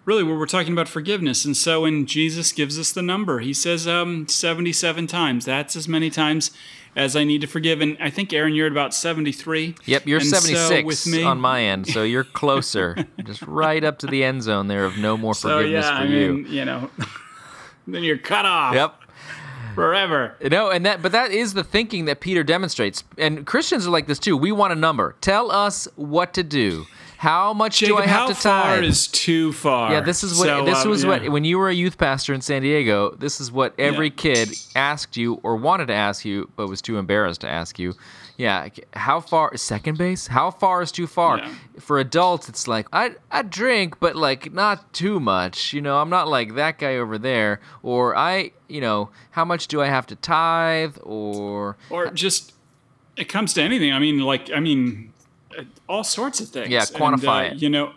really 0.05 0.23
where 0.23 0.37
we're 0.37 0.45
talking 0.45 0.73
about 0.73 0.87
forgiveness. 0.87 1.45
And 1.45 1.55
so, 1.55 1.81
when 1.81 2.05
Jesus 2.05 2.51
gives 2.51 2.79
us 2.79 2.91
the 2.91 3.01
number, 3.01 3.39
he 3.39 3.53
says 3.53 3.87
um, 3.87 4.27
77 4.27 5.07
times. 5.07 5.45
That's 5.45 5.75
as 5.75 5.87
many 5.87 6.09
times 6.09 6.51
as 6.95 7.15
I 7.15 7.23
need 7.23 7.39
to 7.41 7.47
forgive. 7.47 7.79
And 7.81 7.95
I 8.01 8.09
think, 8.09 8.33
Aaron, 8.33 8.53
you're 8.53 8.65
at 8.65 8.71
about 8.71 8.93
73. 8.93 9.75
Yep, 9.85 10.07
you're 10.07 10.19
And 10.19 10.27
so 10.27 10.39
76 10.39 10.85
with 10.85 11.07
me, 11.07 11.23
on 11.23 11.39
my 11.39 11.61
end, 11.63 11.87
so 11.87 12.03
you're 12.03 12.23
closer, 12.25 12.97
just 13.23 13.41
right 13.43 13.83
up 13.83 13.99
to 13.99 14.07
the 14.07 14.23
end 14.23 14.43
zone 14.43 14.67
there 14.67 14.83
of 14.85 14.97
no 14.97 15.15
more 15.17 15.33
forgiveness 15.33 15.85
So, 15.85 15.91
yeah, 15.91 15.97
for 15.97 16.03
I 16.03 16.07
you. 16.07 16.33
mean, 16.33 16.51
you 16.51 16.65
know, 16.65 16.89
then 17.87 18.03
you're 18.03 18.17
cut 18.17 18.45
off 18.45 18.73
Yep. 18.75 18.95
forever. 19.75 20.35
No, 20.51 20.69
and 20.69 20.85
that 20.85 21.01
but 21.01 21.13
that 21.13 21.31
is 21.31 21.53
the 21.53 21.63
thinking 21.63 22.05
that 22.05 22.19
Peter 22.19 22.43
demonstrates. 22.43 23.03
And 23.17 23.45
Christians 23.45 23.87
are 23.87 23.89
like 23.91 24.07
this 24.07 24.19
too. 24.19 24.35
We 24.35 24.51
want 24.51 24.73
a 24.73 24.75
number. 24.75 25.15
Tell 25.21 25.49
us 25.51 25.87
what 25.95 26.33
to 26.33 26.43
do. 26.43 26.85
How 27.21 27.53
much 27.53 27.77
Jacob, 27.77 27.97
do 27.97 28.01
I 28.01 28.07
have 28.07 28.29
to 28.29 28.33
time? 28.33 28.51
how 28.63 28.63
far 28.73 28.81
is 28.83 29.07
too 29.07 29.53
far? 29.53 29.91
yeah, 29.91 29.99
this 30.01 30.23
is 30.23 30.39
what 30.39 30.47
So, 30.47 30.65
this 30.65 30.83
uh, 30.83 30.89
was 30.89 31.03
yeah. 31.03 31.09
what 31.09 31.29
when 31.29 31.43
you 31.43 31.59
were 31.59 31.69
a 31.69 31.73
youth 31.73 31.99
pastor 31.99 32.33
in 32.33 32.41
San 32.41 32.63
Diego, 32.63 33.11
this 33.11 33.39
is 33.39 33.51
what 33.51 33.75
every 33.77 34.07
Yeah. 34.07 34.13
kid 34.17 34.49
asked 34.75 35.17
you 35.17 35.39
or 35.43 35.55
wanted 35.55 35.85
to 35.89 35.93
ask 35.93 36.25
you 36.25 36.49
but 36.55 36.65
was 36.67 36.81
too 36.81 36.97
embarrassed 36.97 37.41
to 37.41 37.47
ask 37.47 37.77
you. 37.77 37.93
Yeah, 38.37 38.69
how 38.93 39.19
far 39.19 39.53
is 39.53 39.61
second 39.61 39.99
base? 39.99 40.25
How 40.25 40.49
far 40.49 40.81
is 40.81 40.91
too 40.91 41.05
far? 41.05 41.37
Yeah. 41.37 41.51
For 41.79 41.99
adults 41.99 42.49
it's 42.49 42.67
like 42.67 42.87
I 42.91 43.11
I 43.29 43.43
drink 43.43 43.99
but 43.99 44.15
like 44.15 44.51
not 44.51 44.91
too 44.91 45.19
much. 45.19 45.73
You 45.73 45.81
know, 45.81 45.97
I'm 46.01 46.09
not 46.09 46.27
like 46.27 46.55
that 46.55 46.79
guy 46.79 46.95
over 46.97 47.19
there 47.19 47.61
or 47.83 48.15
I, 48.15 48.49
you 48.67 48.81
know, 48.81 49.11
how 49.37 49.45
much 49.45 49.67
do 49.67 49.79
I 49.79 49.89
have 49.89 50.07
to 50.07 50.15
tithe 50.15 50.97
or 51.03 51.77
or 51.91 52.07
just 52.09 52.53
it 53.15 53.25
comes 53.29 53.53
to 53.53 53.61
anything. 53.61 53.93
I 53.93 53.99
mean, 53.99 54.17
like 54.21 54.49
I 54.51 54.59
mean, 54.59 55.10
all 55.87 56.03
sorts 56.03 56.39
of 56.39 56.49
things. 56.49 56.69
Yeah, 56.69 56.81
quantify 56.81 57.43
and, 57.43 57.53
uh, 57.53 57.55
it. 57.55 57.61
You 57.61 57.69
know, 57.69 57.93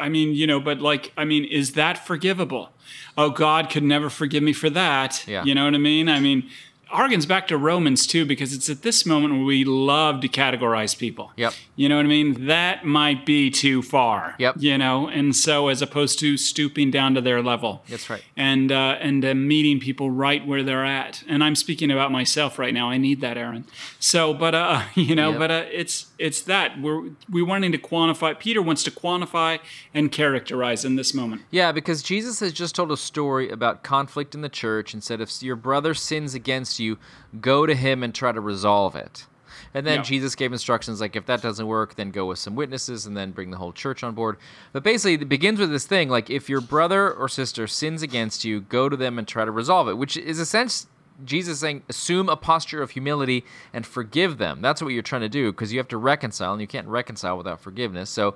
I 0.00 0.08
mean, 0.08 0.34
you 0.34 0.46
know, 0.46 0.60
but 0.60 0.80
like 0.80 1.12
I 1.16 1.24
mean, 1.24 1.44
is 1.44 1.72
that 1.72 2.06
forgivable? 2.06 2.70
Oh, 3.16 3.30
God 3.30 3.70
could 3.70 3.84
never 3.84 4.10
forgive 4.10 4.42
me 4.42 4.52
for 4.52 4.70
that. 4.70 5.24
Yeah. 5.26 5.44
You 5.44 5.54
know 5.54 5.64
what 5.64 5.74
I 5.74 5.78
mean? 5.78 6.08
I 6.08 6.20
mean. 6.20 6.48
Harkens 6.92 7.26
back 7.26 7.48
to 7.48 7.56
Romans 7.58 8.06
too, 8.06 8.24
because 8.24 8.52
it's 8.52 8.68
at 8.70 8.82
this 8.82 9.04
moment 9.04 9.34
where 9.34 9.44
we 9.44 9.64
love 9.64 10.20
to 10.20 10.28
categorize 10.28 10.96
people. 10.96 11.32
Yep. 11.36 11.54
You 11.76 11.88
know 11.88 11.96
what 11.96 12.04
I 12.06 12.08
mean? 12.08 12.46
That 12.46 12.84
might 12.84 13.26
be 13.26 13.50
too 13.50 13.82
far. 13.82 14.34
Yep. 14.38 14.56
You 14.58 14.78
know, 14.78 15.08
and 15.08 15.34
so 15.34 15.68
as 15.68 15.82
opposed 15.82 16.18
to 16.20 16.36
stooping 16.36 16.90
down 16.90 17.14
to 17.14 17.20
their 17.20 17.42
level 17.42 17.82
That's 17.88 18.08
right. 18.08 18.22
and 18.36 18.70
uh, 18.70 18.96
and 19.00 19.24
uh, 19.24 19.34
meeting 19.34 19.80
people 19.80 20.10
right 20.10 20.46
where 20.46 20.62
they're 20.62 20.84
at. 20.84 21.22
And 21.28 21.42
I'm 21.42 21.54
speaking 21.54 21.90
about 21.90 22.12
myself 22.12 22.58
right 22.58 22.72
now. 22.72 22.90
I 22.90 22.98
need 22.98 23.20
that, 23.22 23.36
Aaron. 23.36 23.64
So, 23.98 24.32
but 24.34 24.54
uh, 24.54 24.82
you 24.94 25.14
know, 25.14 25.30
Yep. 25.30 25.38
but 25.38 25.50
uh, 25.50 25.64
it's 25.72 26.06
it's 26.18 26.42
that 26.42 26.80
we're 26.80 27.10
we 27.30 27.42
wanting 27.42 27.72
to 27.72 27.78
quantify. 27.78 28.38
Peter 28.38 28.62
wants 28.62 28.82
to 28.84 28.90
quantify 28.90 29.58
and 29.92 30.12
characterize 30.12 30.84
in 30.84 30.96
this 30.96 31.12
moment. 31.14 31.42
Yeah, 31.50 31.72
because 31.72 32.02
Jesus 32.02 32.40
has 32.40 32.52
just 32.52 32.74
told 32.74 32.92
a 32.92 32.96
story 32.96 33.48
about 33.50 33.82
conflict 33.82 34.34
in 34.34 34.40
the 34.42 34.48
church 34.48 34.92
and 34.94 35.02
said 35.02 35.20
if 35.20 35.42
your 35.42 35.56
brother 35.56 35.94
sins 35.94 36.34
against 36.34 36.73
you, 36.80 36.98
go 37.40 37.66
to 37.66 37.74
him 37.74 38.02
and 38.02 38.14
try 38.14 38.32
to 38.32 38.40
resolve 38.40 38.96
it. 38.96 39.26
And 39.72 39.86
then 39.86 39.98
Yeah. 39.98 40.02
Jesus 40.02 40.34
gave 40.34 40.52
instructions 40.52 41.00
like 41.00 41.16
if 41.16 41.26
that 41.26 41.42
doesn't 41.42 41.66
work, 41.66 41.96
then 41.96 42.10
go 42.10 42.26
with 42.26 42.38
some 42.38 42.54
witnesses 42.54 43.06
and 43.06 43.16
then 43.16 43.32
bring 43.32 43.50
the 43.50 43.56
whole 43.56 43.72
church 43.72 44.04
on 44.04 44.14
board. 44.14 44.36
But 44.72 44.84
basically, 44.84 45.14
it 45.14 45.28
begins 45.28 45.58
with 45.58 45.70
this 45.70 45.86
thing 45.86 46.08
like 46.08 46.30
if 46.30 46.48
your 46.48 46.60
brother 46.60 47.12
or 47.12 47.28
sister 47.28 47.66
sins 47.66 48.02
against 48.02 48.44
you, 48.44 48.60
go 48.60 48.88
to 48.88 48.96
them 48.96 49.18
and 49.18 49.26
try 49.26 49.44
to 49.44 49.50
resolve 49.50 49.88
it, 49.88 49.98
which 49.98 50.16
is 50.16 50.38
a 50.38 50.46
sense 50.46 50.86
Jesus 51.24 51.60
saying 51.60 51.82
assume 51.88 52.28
a 52.28 52.36
posture 52.36 52.82
of 52.82 52.90
humility 52.90 53.44
and 53.72 53.86
forgive 53.86 54.38
them. 54.38 54.60
That's 54.60 54.82
what 54.82 54.88
you're 54.88 55.02
trying 55.02 55.22
to 55.22 55.28
do 55.28 55.52
because 55.52 55.72
you 55.72 55.78
have 55.78 55.88
to 55.88 55.96
reconcile 55.96 56.52
and 56.52 56.60
you 56.60 56.66
can't 56.66 56.88
reconcile 56.88 57.36
without 57.36 57.60
forgiveness. 57.60 58.10
So 58.10 58.34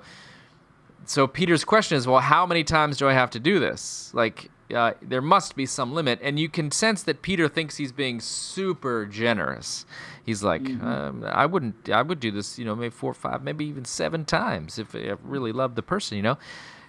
so 1.05 1.25
Peter's 1.25 1.63
question 1.63 1.97
is, 1.97 2.05
well, 2.07 2.19
how 2.19 2.45
many 2.45 2.63
times 2.63 2.97
do 2.97 3.07
I 3.07 3.13
have 3.13 3.31
to 3.31 3.39
do 3.39 3.59
this? 3.59 4.11
Like, 4.13 4.51
uh, 4.73 4.93
there 5.01 5.21
must 5.21 5.55
be 5.55 5.65
some 5.65 5.93
limit, 5.93 6.19
and 6.21 6.39
you 6.39 6.49
can 6.49 6.71
sense 6.71 7.03
that 7.03 7.21
Peter 7.21 7.47
thinks 7.47 7.77
he's 7.77 7.91
being 7.91 8.19
super 8.19 9.05
generous. 9.05 9.85
He's 10.25 10.43
like, 10.43 10.61
um, 10.83 11.23
I 11.27 11.45
wouldn't, 11.45 11.89
I 11.89 12.01
would 12.03 12.19
do 12.19 12.29
this, 12.31 12.59
you 12.59 12.65
know, 12.65 12.75
maybe 12.75 12.91
four, 12.91 13.13
five, 13.13 13.43
maybe 13.43 13.65
even 13.65 13.85
seven 13.85 14.25
times 14.25 14.77
if 14.77 14.93
I 14.95 15.15
really 15.23 15.51
loved 15.51 15.75
the 15.75 15.81
person, 15.81 16.17
you 16.17 16.23
know, 16.23 16.37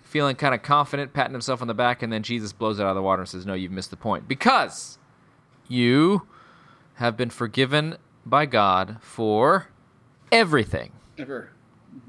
feeling 0.03 0.37
kind 0.37 0.55
of 0.55 0.63
confident, 0.63 1.13
patting 1.15 1.33
himself 1.33 1.63
on 1.63 1.69
the 1.69 1.75
back, 1.75 2.03
and 2.03 2.13
then 2.13 2.23
Jesus 2.23 2.53
blows 2.53 2.79
it 2.79 2.83
out 2.83 2.91
of 2.91 2.97
the 2.97 3.03
water 3.03 3.23
and 3.23 3.29
says, 3.29 3.47
No, 3.47 3.55
you've 3.55 3.73
missed 3.73 3.91
the 3.91 3.97
point 3.97 4.29
because 4.29 4.99
you 5.69 6.27
have 6.95 7.17
been 7.17 7.31
forgiven 7.31 7.97
by 8.27 8.45
God 8.45 8.99
for 9.01 9.69
everything, 10.31 10.93
Ever. 11.19 11.51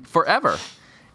forever. 0.04 0.58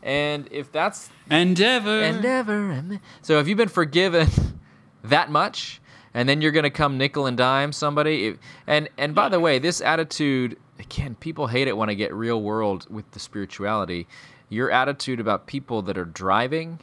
And 0.06 0.48
if 0.52 0.70
that's 0.70 1.10
endeavor, 1.28 2.00
endeavor. 2.00 2.70
and 2.70 3.00
so 3.22 3.40
if 3.40 3.48
you've 3.48 3.58
been 3.58 3.68
forgiven 3.68 4.28
that 5.02 5.30
much 5.32 5.80
and 6.14 6.28
then 6.28 6.40
you're 6.40 6.52
going 6.52 6.62
to 6.62 6.70
come 6.70 6.96
nickel 6.96 7.26
and 7.26 7.36
dime 7.36 7.72
somebody. 7.72 8.36
And 8.66 8.88
and 8.96 9.14
by 9.14 9.28
the 9.28 9.40
way, 9.40 9.58
this 9.58 9.80
attitude 9.80 10.56
again, 10.78 11.16
people 11.16 11.48
hate 11.48 11.68
it 11.68 11.76
when 11.76 11.90
I 11.90 11.94
get 11.94 12.14
real 12.14 12.40
world 12.40 12.86
with 12.88 13.10
the 13.10 13.18
spirituality. 13.18 14.06
Your 14.48 14.70
attitude 14.70 15.18
about 15.18 15.46
people 15.46 15.82
that 15.82 15.98
are 15.98 16.04
driving 16.04 16.78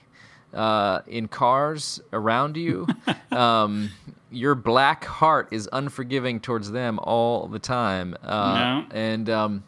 uh, 0.53 0.99
in 1.07 1.29
cars 1.29 2.01
around 2.11 2.57
you, 2.57 2.85
um, 3.31 3.89
your 4.29 4.53
black 4.53 5.05
heart 5.05 5.47
is 5.51 5.69
unforgiving 5.71 6.39
towards 6.39 6.71
them 6.71 6.99
all 7.01 7.47
the 7.47 7.59
time. 7.59 8.15
Uh, 8.21 8.53
No. 8.53 8.85
And 8.91 9.29
um, 9.29 9.63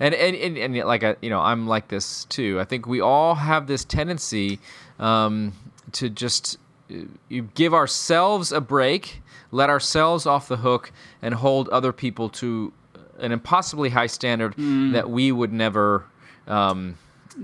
and, 0.00 0.14
and, 0.14 0.36
and, 0.36 0.56
and 0.58 0.76
like 0.86 1.02
I, 1.04 1.16
you 1.22 1.30
know, 1.30 1.40
I'm 1.40 1.66
like 1.66 1.88
this 1.88 2.24
too. 2.26 2.58
I 2.60 2.64
think 2.64 2.86
we 2.86 3.00
all 3.00 3.34
have 3.34 3.66
this 3.66 3.84
tendency 3.84 4.58
um, 4.98 5.52
to 5.92 6.08
just 6.10 6.58
uh, 6.90 6.96
you 7.28 7.42
give 7.54 7.72
ourselves 7.74 8.52
a 8.52 8.60
break, 8.60 9.22
let 9.50 9.70
ourselves 9.70 10.26
off 10.26 10.48
the 10.48 10.56
hook, 10.58 10.92
and 11.22 11.34
hold 11.34 11.68
other 11.70 11.92
people 11.92 12.28
to 12.30 12.72
an 13.18 13.30
impossibly 13.32 13.90
high 13.90 14.08
standard 14.08 14.54
that 14.92 15.08
we 15.08 15.30
would 15.30 15.52
never 15.52 16.04
um, 16.48 16.98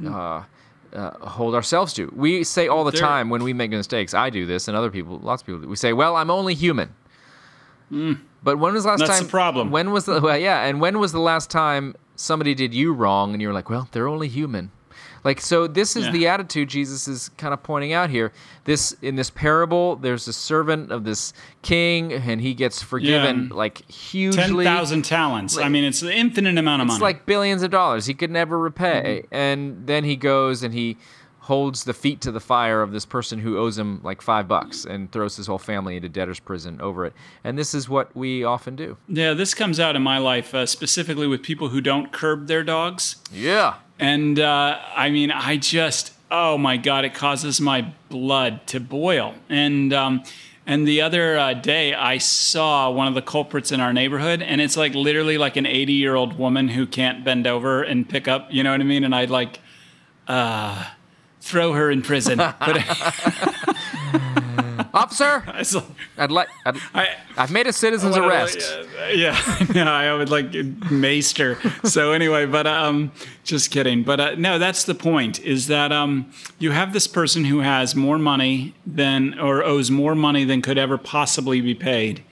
uh, 0.05 0.43
uh, 0.93 1.11
hold 1.29 1.55
ourselves 1.55 1.93
to. 1.95 2.13
We 2.17 2.43
say 2.43 2.67
all 2.67 2.83
the 2.83 2.91
There- 2.91 3.01
time 3.01 3.31
when 3.31 3.45
we 3.45 3.53
make 3.53 3.71
mistakes. 3.71 4.13
I 4.13 4.31
do 4.31 4.45
this, 4.47 4.67
and 4.67 4.77
other 4.77 4.91
people, 4.91 5.21
lots 5.23 5.43
of 5.43 5.47
people, 5.47 5.61
do. 5.61 5.69
we 5.69 5.77
say, 5.77 5.93
"Well, 5.93 6.17
I'm 6.17 6.31
only 6.31 6.55
human." 6.55 6.95
But 8.43 8.59
when 8.59 8.73
was 8.73 8.85
the 8.85 8.91
last 8.91 9.01
That's 9.01 9.11
time? 9.19 9.25
the 9.25 9.31
problem. 9.31 9.71
When 9.71 9.91
was 9.91 10.05
the 10.07 10.21
well, 10.21 10.37
yeah? 10.39 10.65
And 10.65 10.81
when 10.81 10.99
was 10.99 11.13
the 11.13 11.21
last 11.21 11.51
time 11.51 11.95
somebody 12.21 12.55
did 12.55 12.75
you 12.75 12.93
wrong, 12.93 13.33
and 13.33 13.41
you're 13.43 13.53
like, 13.55 13.71
"Well, 13.71 13.89
they're 13.93 14.09
only 14.09 14.29
human." 14.29 14.71
Like 15.23 15.39
so, 15.43 15.67
this 15.67 15.97
is 15.97 16.07
Yeah. 16.07 16.13
the 16.13 16.29
attitude 16.29 16.71
Jesus 16.71 17.07
is 17.07 17.29
kind 17.37 17.53
of 17.53 17.63
pointing 17.63 17.93
out 17.93 18.09
here. 18.09 18.33
This 18.65 18.93
in 19.03 19.17
this 19.17 19.29
parable, 19.29 19.97
there's 19.97 20.27
a 20.29 20.33
servant 20.33 20.91
of 20.91 21.05
this 21.05 21.35
king, 21.61 22.11
and 22.13 22.41
he 22.41 22.55
gets 22.55 22.83
forgiven 22.83 23.49
Yeah. 23.51 23.57
like 23.57 23.91
hugely. 23.91 24.65
thousand 24.65 25.03
talents. 25.05 25.59
I 25.59 25.69
mean, 25.69 25.85
it's 25.85 26.01
an 26.01 26.09
infinite 26.09 26.57
amount 26.57 26.81
of 26.83 26.87
It's 26.87 26.99
money. 27.01 27.11
It's 27.11 27.19
like 27.19 27.27
billions 27.27 27.63
of 27.63 27.71
dollars 27.71 28.07
he 28.07 28.15
could 28.15 28.31
never 28.31 28.59
repay, 28.59 29.25
Mm-hmm. 29.27 29.35
and 29.35 29.87
then 29.87 30.05
he 30.05 30.17
goes 30.17 30.63
and 30.63 30.73
he 30.73 30.97
holds 31.51 31.83
the 31.83 31.93
feet 31.93 32.21
to 32.21 32.31
the 32.31 32.39
fire 32.39 32.81
of 32.81 32.93
this 32.93 33.05
person 33.05 33.41
who 33.41 33.59
owes 33.59 33.77
him 33.77 34.01
like 34.05 34.23
five 34.23 34.47
bucks 34.47 34.85
and 34.85 35.11
throws 35.11 35.37
his 35.37 35.49
whole 35.49 35.59
family 35.59 35.97
into 35.97 36.09
debtor's 36.09 36.39
prison 36.39 36.81
over 36.81 37.05
it. 37.05 37.13
And 37.43 37.59
this 37.59 37.75
is 37.75 37.89
what 37.89 38.15
we 38.15 38.45
often 38.45 38.77
do. 38.77 38.97
yeah, 39.09 39.35
this 39.35 39.53
comes 39.53 39.81
out 39.81 39.97
in 39.97 40.03
my 40.03 40.19
life 40.19 40.55
uh, 40.55 40.65
specifically 40.65 41.27
with 41.27 41.43
people 41.43 41.71
who 41.71 41.81
don't 41.81 42.13
curb 42.13 42.47
their 42.47 42.63
dogs. 42.63 43.17
Yeah. 43.33 43.75
And 43.99 44.39
uh, 44.39 44.79
I 44.95 45.11
mean, 45.11 45.33
I 45.33 45.57
just, 45.57 46.13
oh 46.31 46.57
my 46.57 46.77
God, 46.77 47.05
it 47.05 47.15
causes 47.15 47.61
my 47.61 47.93
blood 48.11 48.65
to 48.69 48.79
boil. 48.79 49.35
And 49.49 49.93
um, 49.93 50.23
and 50.69 50.87
the 50.87 51.01
other 51.01 51.37
uh, 51.37 51.55
day, 51.55 51.95
I 51.95 52.19
saw 52.19 52.93
one 52.93 53.09
of 53.09 53.15
the 53.15 53.23
culprits 53.23 53.73
in 53.73 53.81
our 53.81 53.93
neighborhood, 53.93 54.41
and 54.41 54.61
it's 54.61 54.77
like 54.77 54.95
literally 54.95 55.37
like 55.37 55.57
an 55.57 55.67
80 55.67 55.95
year 55.95 56.15
old 56.15 56.39
woman 56.39 56.69
who 56.69 56.87
can't 56.87 57.25
bend 57.25 57.49
over 57.49 57.83
and 57.83 58.09
pick 58.09 58.29
up. 58.29 58.47
You 58.53 58.63
know 58.63 58.71
what 58.71 58.81
I 58.81 58.85
mean? 58.85 59.03
And 59.03 59.13
I'd 59.13 59.31
like, 59.31 59.59
uh, 60.29 60.85
throw 61.41 61.73
her 61.73 61.91
in 61.91 62.03
prison. 62.03 62.39
But 62.61 62.85
Officer, 64.93 65.45
I 65.47 65.59
was 65.61 65.75
like, 65.75 65.85
I'd 66.19 66.33
like. 66.33 66.49
I'd, 66.67 66.77
I, 66.95 67.09
I've 67.37 67.53
made 67.53 67.67
a 67.69 67.73
citizen's 67.73 68.17
What- 68.17 68.27
arrest. 68.29 68.59
Yeah, 69.15 69.39
yeah, 69.75 69.91
I 69.91 70.13
would 70.15 70.31
like 70.31 70.53
maester. 70.91 71.59
So 71.85 72.11
anyway, 72.13 72.47
but 72.47 72.67
um, 72.67 73.13
just 73.45 73.71
kidding. 73.71 74.03
But 74.03 74.21
uh, 74.21 74.35
no, 74.37 74.59
that's 74.59 74.85
the 74.85 74.95
point. 74.97 75.41
Is 75.45 75.69
that 75.69 75.93
um, 75.93 76.33
you 76.59 76.73
have 76.73 76.93
this 76.93 77.07
person 77.07 77.45
who 77.45 77.61
has 77.61 77.95
more 77.95 78.19
money 78.19 78.75
than 78.85 79.39
or 79.39 79.63
owes 79.63 79.91
more 79.93 80.15
money 80.17 80.45
than 80.45 80.61
could 80.61 80.79
ever 80.79 80.99
possibly 80.99 81.61
be 81.61 81.75
paid, 81.75 82.25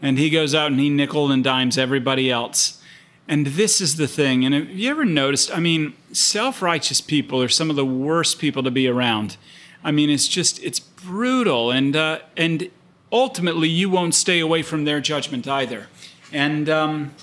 and 0.00 0.16
he 0.16 0.30
goes 0.30 0.54
out 0.54 0.68
and 0.70 0.78
he 0.78 0.88
nickel 0.90 1.32
and 1.32 1.42
dimes 1.42 1.76
everybody 1.76 2.30
else. 2.30 2.80
And 3.28 3.46
this 3.46 3.80
is 3.80 3.96
the 3.96 4.06
thing. 4.06 4.44
And 4.44 4.54
have 4.54 4.70
you 4.70 4.90
ever 4.90 5.04
noticed? 5.04 5.50
I 5.56 5.58
mean, 5.58 5.94
self-righteous 6.12 7.00
people 7.00 7.42
are 7.42 7.48
some 7.48 7.70
of 7.70 7.76
the 7.76 7.84
worst 7.84 8.38
people 8.38 8.62
to 8.62 8.70
be 8.70 8.86
around. 8.86 9.36
I 9.82 9.90
mean, 9.90 10.10
it's 10.10 10.28
just 10.28 10.62
it's 10.62 10.80
brutal, 10.80 11.70
and 11.70 11.96
uh, 11.96 12.20
and 12.36 12.70
ultimately 13.10 13.68
you 13.68 13.90
won't 13.90 14.14
stay 14.14 14.40
away 14.40 14.62
from 14.62 14.84
their 14.84 15.00
judgment 15.00 15.46
either. 15.48 15.86
And 16.32 16.68
um, 16.68 17.14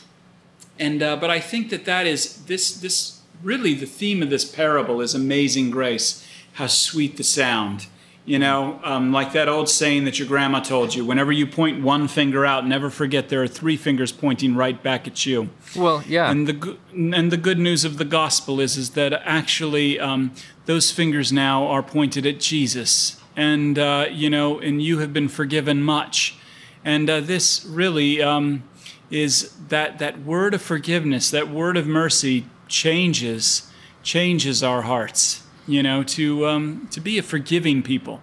and 0.80 1.02
uh, 1.02 1.16
but 1.18 1.30
I 1.30 1.40
think 1.40 1.70
that 1.70 1.86
that 1.86 2.06
is 2.08 2.46
this 2.46 2.74
this 2.76 3.22
really 3.42 3.74
the 3.74 3.86
theme 3.86 4.24
of 4.24 4.30
this 4.30 4.46
parable 4.46 5.02
is 5.02 5.14
amazing 5.14 5.72
grace. 5.72 6.26
How 6.54 6.68
sweet 6.68 7.18
the 7.18 7.24
sound. 7.24 7.88
You 8.26 8.40
know, 8.40 8.80
um, 8.86 9.12
like 9.12 9.34
that 9.34 9.50
old 9.50 9.68
saying 9.68 10.06
that 10.06 10.18
your 10.18 10.28
grandma 10.30 10.62
told 10.62 10.96
you: 10.96 11.06
whenever 11.06 11.34
you 11.34 11.46
point 11.46 11.84
one 11.84 12.08
finger 12.08 12.46
out, 12.46 12.66
never 12.66 12.90
forget 12.90 13.28
there 13.28 13.44
are 13.44 13.48
three 13.48 13.76
fingers 13.76 14.14
pointing 14.14 14.56
right 14.56 14.82
back 14.82 15.08
at 15.08 15.26
you. 15.26 15.50
Well, 15.76 16.04
yeah. 16.08 16.32
And 16.32 16.48
the 16.48 16.78
and 16.94 17.32
the 17.32 17.38
good 17.38 17.60
news 17.60 17.84
of 17.84 17.98
the 17.98 18.06
gospel 18.06 18.62
is 18.62 18.78
is 18.78 18.92
that 18.92 19.12
actually 19.14 20.00
um, 20.00 20.32
those 20.68 20.90
fingers 20.90 21.34
now 21.34 21.68
are 21.68 21.84
pointed 21.84 22.26
at 22.26 22.40
Jesus, 22.40 23.20
and 23.36 23.78
uh, 23.78 24.08
you 24.10 24.30
know, 24.30 24.58
and 24.58 24.82
you 24.82 25.00
have 25.00 25.12
been 25.12 25.28
forgiven 25.28 25.82
much, 25.82 26.38
and 26.86 27.10
uh, 27.10 27.20
this 27.20 27.66
really 27.66 28.22
um, 28.22 28.64
is 29.12 29.54
that 29.68 30.00
that 30.00 30.24
word 30.24 30.54
of 30.54 30.62
forgiveness, 30.62 31.30
that 31.30 31.50
word 31.50 31.76
of 31.76 31.88
mercy 31.88 32.46
changes 32.70 33.70
changes 34.02 34.64
our 34.64 34.84
hearts. 34.84 35.43
You 35.66 35.84
know, 35.84 36.04
to 36.04 36.48
um, 36.48 36.88
to 36.92 37.00
be 37.00 37.18
a 37.18 37.24
forgiving 37.24 37.84
people. 37.84 38.22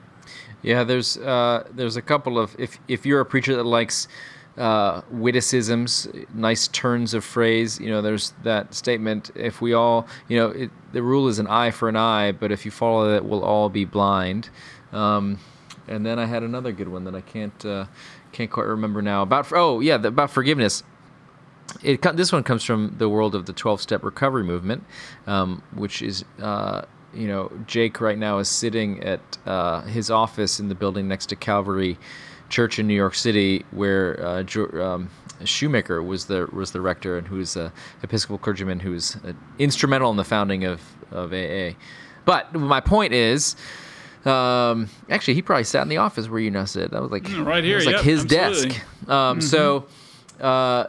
Yeah, 0.62 0.85
there's 0.85 1.16
uh, 1.16 1.66
there's 1.72 1.96
a 1.96 2.03
couple 2.03 2.38
of 2.38 2.55
if 2.59 2.79
if 2.87 3.07
you're 3.07 3.20
a 3.20 3.26
preacher 3.26 3.57
that 3.57 3.64
likes 3.64 4.09
uh, 4.59 5.00
witticisms, 5.11 6.09
nice 6.35 6.68
turns 6.68 7.14
of 7.14 7.24
phrase, 7.24 7.81
you 7.81 7.88
know, 7.88 8.03
there's 8.03 8.35
that 8.42 8.74
statement. 8.74 9.31
If 9.35 9.62
we 9.62 9.72
all, 9.72 10.07
you 10.29 10.37
know, 10.37 10.50
it, 10.50 10.70
the 10.92 11.03
rule 11.03 11.29
is 11.29 11.38
an 11.38 11.46
eye 11.46 11.70
for 11.70 11.88
an 11.88 11.96
eye, 11.96 12.33
but 12.33 12.53
if 12.53 12.64
you 12.64 12.70
follow 12.70 13.11
that, 13.11 13.24
we'll 13.24 13.44
all 13.44 13.68
be 13.68 13.85
blind. 13.85 14.50
Um, 14.92 15.38
and 15.88 16.05
then 16.05 16.18
I 16.18 16.26
had 16.26 16.42
another 16.42 16.72
good 16.72 16.88
one 16.88 17.05
that 17.05 17.14
I 17.14 17.20
can't 17.20 17.64
uh, 17.64 17.87
can't 18.33 18.50
quite 18.50 18.66
remember 18.66 19.00
now 19.03 19.22
about. 19.22 19.50
Oh 19.53 19.81
yeah, 19.81 19.96
the, 19.96 20.09
about 20.09 20.31
forgiveness. 20.31 20.83
It 21.83 22.03
this 22.16 22.33
one 22.33 22.42
comes 22.42 22.64
from 22.64 22.96
the 22.98 23.09
world 23.09 23.37
of 23.37 23.46
the 23.46 23.53
12-step 23.53 24.03
recovery 24.03 24.44
movement, 24.44 24.85
um, 25.26 25.62
which 25.74 26.03
is. 26.03 26.24
Uh, 26.40 26.83
you 27.14 27.27
know, 27.27 27.51
Jake 27.66 28.01
right 28.01 28.18
now 28.18 28.38
is 28.38 28.49
sitting 28.49 29.03
at 29.03 29.20
uh, 29.46 29.83
his 29.83 30.11
office 30.11 30.61
in 30.61 30.68
the 30.68 30.75
building 30.75 31.09
next 31.09 31.27
to 31.27 31.37
Calvary 31.37 31.99
Church 32.49 32.79
in 32.79 32.87
New 32.87 32.94
York 32.94 33.14
City, 33.14 33.64
where 33.70 34.25
uh, 34.25 34.42
Jo- 34.42 34.70
um, 34.83 35.11
Shoemaker 35.44 36.03
was 36.03 36.27
the 36.27 36.49
was 36.53 36.73
the 36.73 36.81
rector 36.81 37.16
and 37.16 37.27
who's 37.27 37.57
a 37.57 37.73
Episcopal 38.03 38.38
clergyman 38.38 38.81
who's 38.81 39.16
uh, 39.16 39.33
instrumental 39.59 40.11
in 40.11 40.16
the 40.16 40.25
founding 40.25 40.64
of 40.64 40.81
of 41.11 41.33
AA. 41.33 41.70
But 42.25 42.53
my 42.55 42.81
point 42.81 43.12
is, 43.12 43.57
um, 44.25 44.88
actually, 45.09 45.35
he 45.35 45.42
probably 45.42 45.64
sat 45.64 45.83
in 45.83 45.88
the 45.88 45.96
office 45.96 46.29
where 46.29 46.40
you 46.40 46.51
now 46.51 46.64
sit. 46.64 46.90
That 46.90 47.03
was 47.03 47.11
like 47.11 47.25
right 47.38 47.64
it 47.64 47.66
here, 47.66 47.77
was 47.77 47.87
like 47.87 47.96
yep, 47.96 48.05
his 48.05 48.25
absolutely. 48.25 48.68
desk. 48.70 49.09
Um, 49.09 49.40
So. 49.40 49.87
Uh, 50.40 50.87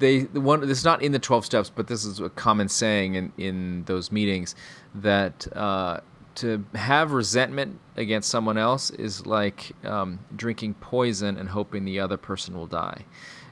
they 0.00 0.20
the 0.20 0.40
one 0.40 0.60
this 0.60 0.78
is 0.78 0.84
not 0.84 1.02
in 1.02 1.12
the 1.12 1.18
12 1.18 1.44
steps 1.44 1.70
but 1.70 1.86
this 1.86 2.04
is 2.04 2.18
a 2.20 2.28
common 2.30 2.68
saying 2.68 3.14
in 3.14 3.32
in 3.38 3.84
those 3.84 4.10
meetings 4.10 4.54
that 4.94 5.46
uh, 5.56 6.00
to 6.34 6.64
have 6.74 7.12
resentment 7.12 7.78
against 7.96 8.28
someone 8.28 8.56
else 8.56 8.90
is 8.90 9.26
like 9.26 9.72
um, 9.84 10.18
drinking 10.34 10.74
poison 10.74 11.36
and 11.36 11.50
hoping 11.50 11.84
the 11.84 12.00
other 12.00 12.16
person 12.16 12.54
will 12.54 12.66
die 12.66 13.04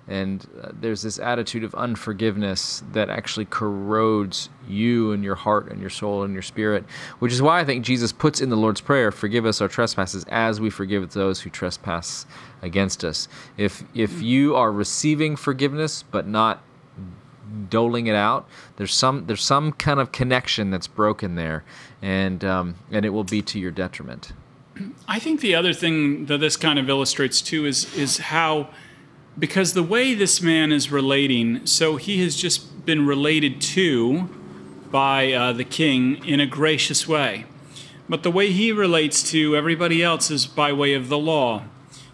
and 0.08 0.46
uh, 0.62 0.70
there's 0.80 1.02
this 1.02 1.18
attitude 1.18 1.64
of 1.64 1.74
unforgiveness 1.74 2.82
that 2.92 3.10
actually 3.10 3.44
corrodes 3.46 4.48
you 4.66 5.12
and 5.12 5.22
your 5.22 5.34
heart 5.34 5.70
and 5.70 5.80
your 5.80 5.90
soul 5.90 6.22
and 6.22 6.32
your 6.32 6.42
spirit 6.42 6.84
which 7.18 7.32
is 7.32 7.42
why 7.42 7.60
i 7.60 7.64
think 7.64 7.84
jesus 7.84 8.12
puts 8.12 8.40
in 8.40 8.48
the 8.48 8.56
lord's 8.56 8.80
prayer 8.80 9.10
forgive 9.10 9.44
us 9.44 9.60
our 9.60 9.68
trespasses 9.68 10.24
as 10.28 10.60
we 10.60 10.70
forgive 10.70 11.12
those 11.12 11.40
who 11.40 11.50
trespass 11.50 12.26
against 12.62 13.04
us. 13.04 13.28
If 13.56 13.84
if 13.94 14.20
you 14.22 14.56
are 14.56 14.72
receiving 14.72 15.36
forgiveness 15.36 16.04
but 16.10 16.26
not 16.26 16.62
doling 17.70 18.06
it 18.06 18.14
out 18.14 18.46
there's 18.76 18.94
some 18.94 19.26
there's 19.26 19.42
some 19.42 19.72
kind 19.72 20.00
of 20.00 20.12
connection 20.12 20.70
that's 20.70 20.86
broken 20.86 21.34
there 21.34 21.64
and 22.02 22.44
um, 22.44 22.74
and 22.90 23.04
it 23.04 23.10
will 23.10 23.24
be 23.24 23.42
to 23.42 23.58
your 23.58 23.70
detriment. 23.70 24.32
I 25.08 25.18
think 25.18 25.40
the 25.40 25.56
other 25.56 25.72
thing 25.72 26.26
that 26.26 26.38
this 26.38 26.56
kind 26.56 26.78
of 26.78 26.88
illustrates 26.88 27.40
too 27.40 27.66
is 27.66 27.94
is 27.96 28.18
how 28.18 28.70
because 29.38 29.74
the 29.74 29.82
way 29.82 30.14
this 30.14 30.42
man 30.42 30.72
is 30.72 30.90
relating, 30.90 31.64
so 31.66 31.96
he 31.96 32.22
has 32.22 32.34
just 32.36 32.84
been 32.84 33.06
related 33.06 33.60
to 33.60 34.28
by 34.90 35.32
uh, 35.32 35.52
the 35.52 35.64
king 35.64 36.24
in 36.24 36.40
a 36.40 36.46
gracious 36.46 37.06
way. 37.06 37.44
But 38.08 38.22
the 38.22 38.30
way 38.30 38.50
he 38.50 38.72
relates 38.72 39.30
to 39.30 39.54
everybody 39.54 40.02
else 40.02 40.30
is 40.30 40.46
by 40.46 40.72
way 40.72 40.94
of 40.94 41.08
the 41.08 41.18
law. 41.18 41.64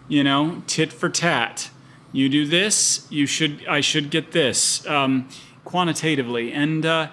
You 0.07 0.23
know, 0.23 0.61
tit 0.67 0.91
for 0.91 1.09
tat. 1.09 1.69
You 2.11 2.29
do 2.29 2.45
this, 2.45 3.07
you 3.09 3.25
should 3.25 3.65
I 3.67 3.81
should 3.81 4.09
get 4.09 4.31
this 4.31 4.85
um, 4.87 5.27
quantitatively. 5.63 6.51
And 6.51 6.85
uh, 6.85 7.07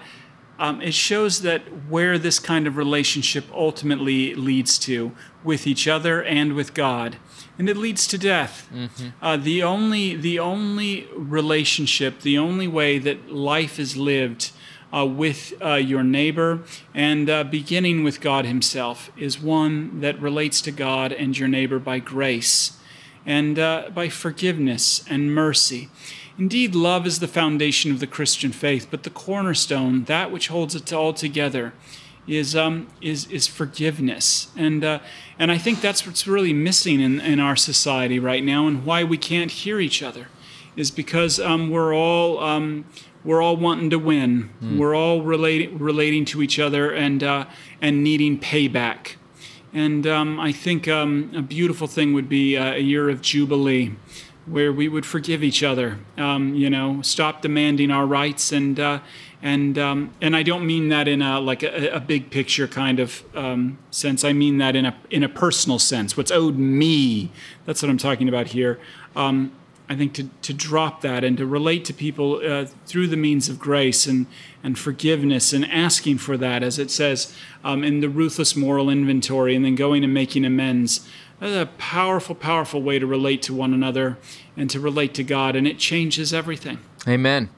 um, 0.63 0.81
it 0.81 0.93
shows 0.93 1.41
that 1.41 1.61
where 1.89 2.17
this 2.17 2.39
kind 2.39 2.67
of 2.67 2.77
relationship 2.77 3.43
ultimately 3.53 4.33
leads 4.33 4.79
to 4.79 5.11
with 5.43 5.67
each 5.67 5.89
other 5.89 6.23
and 6.23 6.53
with 6.53 6.73
God, 6.73 7.17
and 7.59 7.67
it 7.67 7.75
leads 7.75 8.07
to 8.07 8.17
death. 8.17 8.69
Mm-hmm. 8.73 9.09
Uh, 9.21 9.35
the 9.35 9.61
only 9.61 10.15
the 10.15 10.39
only 10.39 11.09
relationship, 11.17 12.21
the 12.21 12.37
only 12.37 12.69
way 12.69 12.97
that 12.97 13.29
life 13.29 13.77
is 13.77 13.97
lived. 13.97 14.51
Uh, 14.95 15.03
with 15.03 15.53
uh, 15.59 15.73
your 15.73 16.03
neighbor 16.03 16.59
and 16.93 17.27
uh, 17.27 17.43
beginning 17.43 18.03
with 18.03 18.21
God 18.21 18.45
Himself 18.45 19.09
is 19.17 19.41
one 19.41 20.01
that 20.01 20.21
relates 20.21 20.61
to 20.61 20.71
God 20.71 21.11
and 21.11 21.35
your 21.35 21.47
neighbor 21.47 21.79
by 21.79 21.97
grace 21.97 22.77
and 23.25 23.57
uh, 23.57 23.89
by 23.91 24.07
forgiveness 24.09 25.03
and 25.09 25.33
mercy. 25.33 25.89
Indeed, 26.37 26.73
love 26.73 27.05
is 27.05 27.19
the 27.19 27.27
foundation 27.27 27.91
of 27.91 27.99
the 27.99 28.07
Christian 28.07 28.51
faith, 28.51 28.87
but 28.89 29.03
the 29.03 29.11
cornerstone, 29.11 30.05
that 30.05 30.31
which 30.31 30.47
holds 30.47 30.73
it 30.73 30.91
all 30.91 31.13
together, 31.13 31.73
is 32.27 32.55
um, 32.55 32.87
is 33.01 33.27
is 33.27 33.47
forgiveness, 33.47 34.47
and 34.55 34.83
uh, 34.83 34.99
and 35.37 35.51
I 35.51 35.57
think 35.57 35.81
that's 35.81 36.07
what's 36.07 36.25
really 36.25 36.53
missing 36.53 36.99
in, 37.01 37.19
in 37.19 37.39
our 37.39 37.55
society 37.55 38.17
right 38.17 38.43
now, 38.43 38.65
and 38.65 38.85
why 38.85 39.03
we 39.03 39.17
can't 39.17 39.51
hear 39.51 39.79
each 39.79 40.01
other, 40.01 40.27
is 40.75 40.89
because 40.89 41.39
um, 41.39 41.69
we're 41.69 41.93
all 41.93 42.39
um, 42.39 42.85
we're 43.23 43.41
all 43.41 43.57
wanting 43.57 43.89
to 43.91 43.99
win, 43.99 44.49
mm. 44.61 44.77
we're 44.77 44.95
all 44.95 45.21
relating 45.21 45.77
relating 45.77 46.25
to 46.25 46.41
each 46.41 46.59
other, 46.59 46.91
and 46.91 47.23
uh, 47.23 47.45
and 47.81 48.03
needing 48.03 48.39
payback, 48.39 49.15
and 49.73 50.07
um, 50.07 50.39
I 50.39 50.51
think 50.51 50.87
um, 50.87 51.31
a 51.35 51.41
beautiful 51.41 51.87
thing 51.87 52.13
would 52.13 52.29
be 52.29 52.57
uh, 52.57 52.73
a 52.73 52.81
year 52.81 53.09
of 53.09 53.21
jubilee 53.21 53.91
where 54.45 54.73
we 54.73 54.87
would 54.87 55.05
forgive 55.05 55.43
each 55.43 55.63
other. 55.63 55.99
Um, 56.17 56.53
you 56.53 56.69
know, 56.69 57.01
stop 57.01 57.41
demanding 57.41 57.91
our 57.91 58.05
rights, 58.05 58.51
and 58.51 58.79
uh, 58.79 58.99
and 59.41 59.77
um, 59.77 60.13
and 60.21 60.35
I 60.35 60.43
don't 60.43 60.65
mean 60.65 60.89
that 60.89 61.07
in 61.07 61.21
a 61.21 61.39
like 61.39 61.63
a, 61.63 61.89
a 61.89 61.99
big 61.99 62.29
picture 62.29 62.67
kind 62.67 62.99
of 62.99 63.23
um, 63.35 63.77
sense. 63.91 64.23
I 64.23 64.33
mean 64.33 64.57
that 64.57 64.75
in 64.75 64.85
a 64.85 64.95
in 65.09 65.23
a 65.23 65.29
personal 65.29 65.79
sense. 65.79 66.17
What's 66.17 66.31
owed 66.31 66.57
me? 66.57 67.31
That's 67.65 67.81
what 67.81 67.89
I'm 67.89 67.97
talking 67.97 68.27
about 68.27 68.47
here. 68.47 68.79
Um, 69.15 69.51
I 69.89 69.95
think 69.95 70.13
to, 70.13 70.29
to 70.43 70.53
drop 70.53 71.01
that 71.01 71.23
and 71.23 71.37
to 71.37 71.45
relate 71.45 71.83
to 71.85 71.93
people 71.93 72.41
uh, 72.43 72.65
through 72.85 73.07
the 73.07 73.17
means 73.17 73.49
of 73.49 73.59
grace 73.59 74.07
and, 74.07 74.27
and 74.63 74.79
forgiveness 74.79 75.51
and 75.51 75.69
asking 75.69 76.19
for 76.19 76.37
that, 76.37 76.63
as 76.63 76.79
it 76.79 76.89
says 76.89 77.35
um, 77.63 77.83
in 77.83 77.99
the 77.99 78.07
ruthless 78.09 78.55
moral 78.55 78.89
inventory, 78.89 79.55
and 79.55 79.65
then 79.65 79.75
going 79.75 80.03
and 80.03 80.13
making 80.13 80.45
amends. 80.45 81.07
That's 81.43 81.55
a 81.57 81.65
powerful, 81.77 82.35
powerful 82.35 82.81
way 82.81 82.99
to 82.99 83.05
relate 83.05 83.41
to 83.41 83.53
one 83.53 83.73
another 83.73 84.17
and 84.55 84.69
to 84.69 84.79
relate 84.79 85.13
to 85.15 85.25
God, 85.25 85.57
and 85.57 85.67
it 85.67 85.77
changes 85.77 86.33
everything. 86.33 86.79
Amen. 87.05 87.49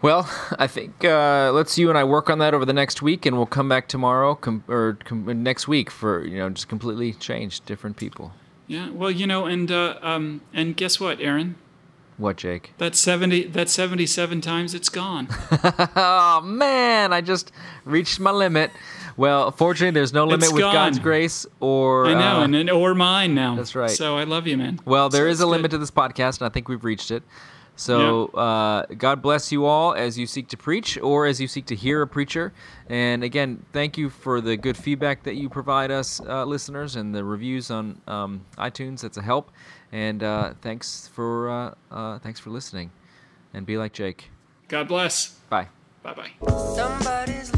Well, 0.00 0.30
I 0.60 0.68
think 0.68 1.04
uh, 1.04 1.50
let's 1.52 1.76
you 1.76 1.88
and 1.88 1.98
I 1.98 2.04
work 2.04 2.30
on 2.30 2.38
that 2.38 2.54
over 2.54 2.64
the 2.64 2.72
next 2.72 3.02
week, 3.02 3.26
and 3.26 3.36
we'll 3.36 3.46
come 3.46 3.68
back 3.68 3.88
tomorrow 3.88 4.36
com- 4.36 4.62
or 4.68 4.96
com- 5.04 5.42
next 5.42 5.66
week 5.66 5.90
for 5.90 6.24
you 6.24 6.38
know 6.38 6.50
just 6.50 6.68
completely 6.68 7.14
change 7.14 7.62
different 7.62 7.96
people. 7.96 8.30
Yeah, 8.68 8.90
well, 8.90 9.10
you 9.10 9.26
know, 9.26 9.46
and 9.46 9.68
uh, 9.72 9.98
um, 10.00 10.42
and 10.54 10.76
guess 10.76 11.00
what, 11.00 11.20
Aaron? 11.20 11.56
What, 12.16 12.36
Jake? 12.36 12.74
That 12.78 12.94
seventy, 12.94 13.42
that 13.42 13.68
seventy-seven 13.68 14.40
times 14.40 14.72
it's 14.72 14.88
gone. 14.88 15.26
oh 15.96 16.42
man, 16.44 17.12
I 17.12 17.22
just 17.22 17.50
reached 17.84 18.20
my 18.20 18.30
limit. 18.30 18.70
Well, 19.18 19.50
fortunately, 19.50 19.90
there's 19.98 20.14
no 20.14 20.24
limit 20.24 20.44
It's 20.44 20.52
with 20.52 20.62
gone. 20.62 20.72
God's 20.72 20.98
grace 21.00 21.44
or. 21.60 22.06
I 22.06 22.14
know, 22.14 22.40
uh, 22.40 22.44
and, 22.44 22.54
and 22.54 22.70
or 22.70 22.94
mine 22.94 23.34
now. 23.34 23.56
That's 23.56 23.74
right. 23.74 23.90
So 23.90 24.16
I 24.16 24.24
love 24.24 24.46
you, 24.46 24.56
man. 24.56 24.80
well, 24.86 25.10
there 25.10 25.26
So 25.26 25.30
is 25.30 25.36
it's 25.40 25.42
a 25.42 25.46
limit 25.46 25.70
good. 25.72 25.76
to 25.76 25.78
this 25.78 25.90
podcast, 25.90 26.40
and 26.40 26.46
I 26.46 26.48
think 26.48 26.68
we've 26.68 26.84
reached 26.84 27.10
it. 27.10 27.22
So 27.74 28.26
uh, 28.28 28.86
God 28.96 29.22
bless 29.22 29.52
you 29.52 29.64
all 29.64 29.94
as 29.94 30.18
you 30.18 30.26
seek 30.26 30.48
to 30.48 30.56
preach 30.56 30.98
or 30.98 31.26
as 31.26 31.40
you 31.40 31.46
seek 31.46 31.66
to 31.66 31.76
hear 31.76 32.02
a 32.02 32.08
preacher. 32.08 32.52
And 32.88 33.22
again, 33.22 33.64
thank 33.72 33.96
you 33.96 34.10
for 34.10 34.40
the 34.40 34.56
good 34.56 34.76
feedback 34.76 35.22
that 35.22 35.34
you 35.36 35.48
provide 35.48 35.92
us, 35.92 36.20
uh, 36.20 36.44
listeners, 36.44 36.96
and 36.96 37.14
the 37.14 37.22
reviews 37.22 37.70
on 37.70 38.00
um, 38.08 38.44
iTunes. 38.56 39.02
That's 39.02 39.16
a 39.16 39.22
help. 39.22 39.52
And 39.92 40.24
uh, 40.24 40.54
thanks 40.60 41.08
for 41.14 41.48
uh, 41.50 41.74
uh, 41.92 42.18
thanks 42.18 42.40
for 42.40 42.50
listening. 42.50 42.90
And 43.54 43.64
be 43.64 43.78
like 43.78 43.92
Jake. 43.92 44.30
God 44.66 44.88
bless. 44.88 45.28
Bye. 45.48 45.68
Bye 46.02 46.14
bye. 46.14 47.57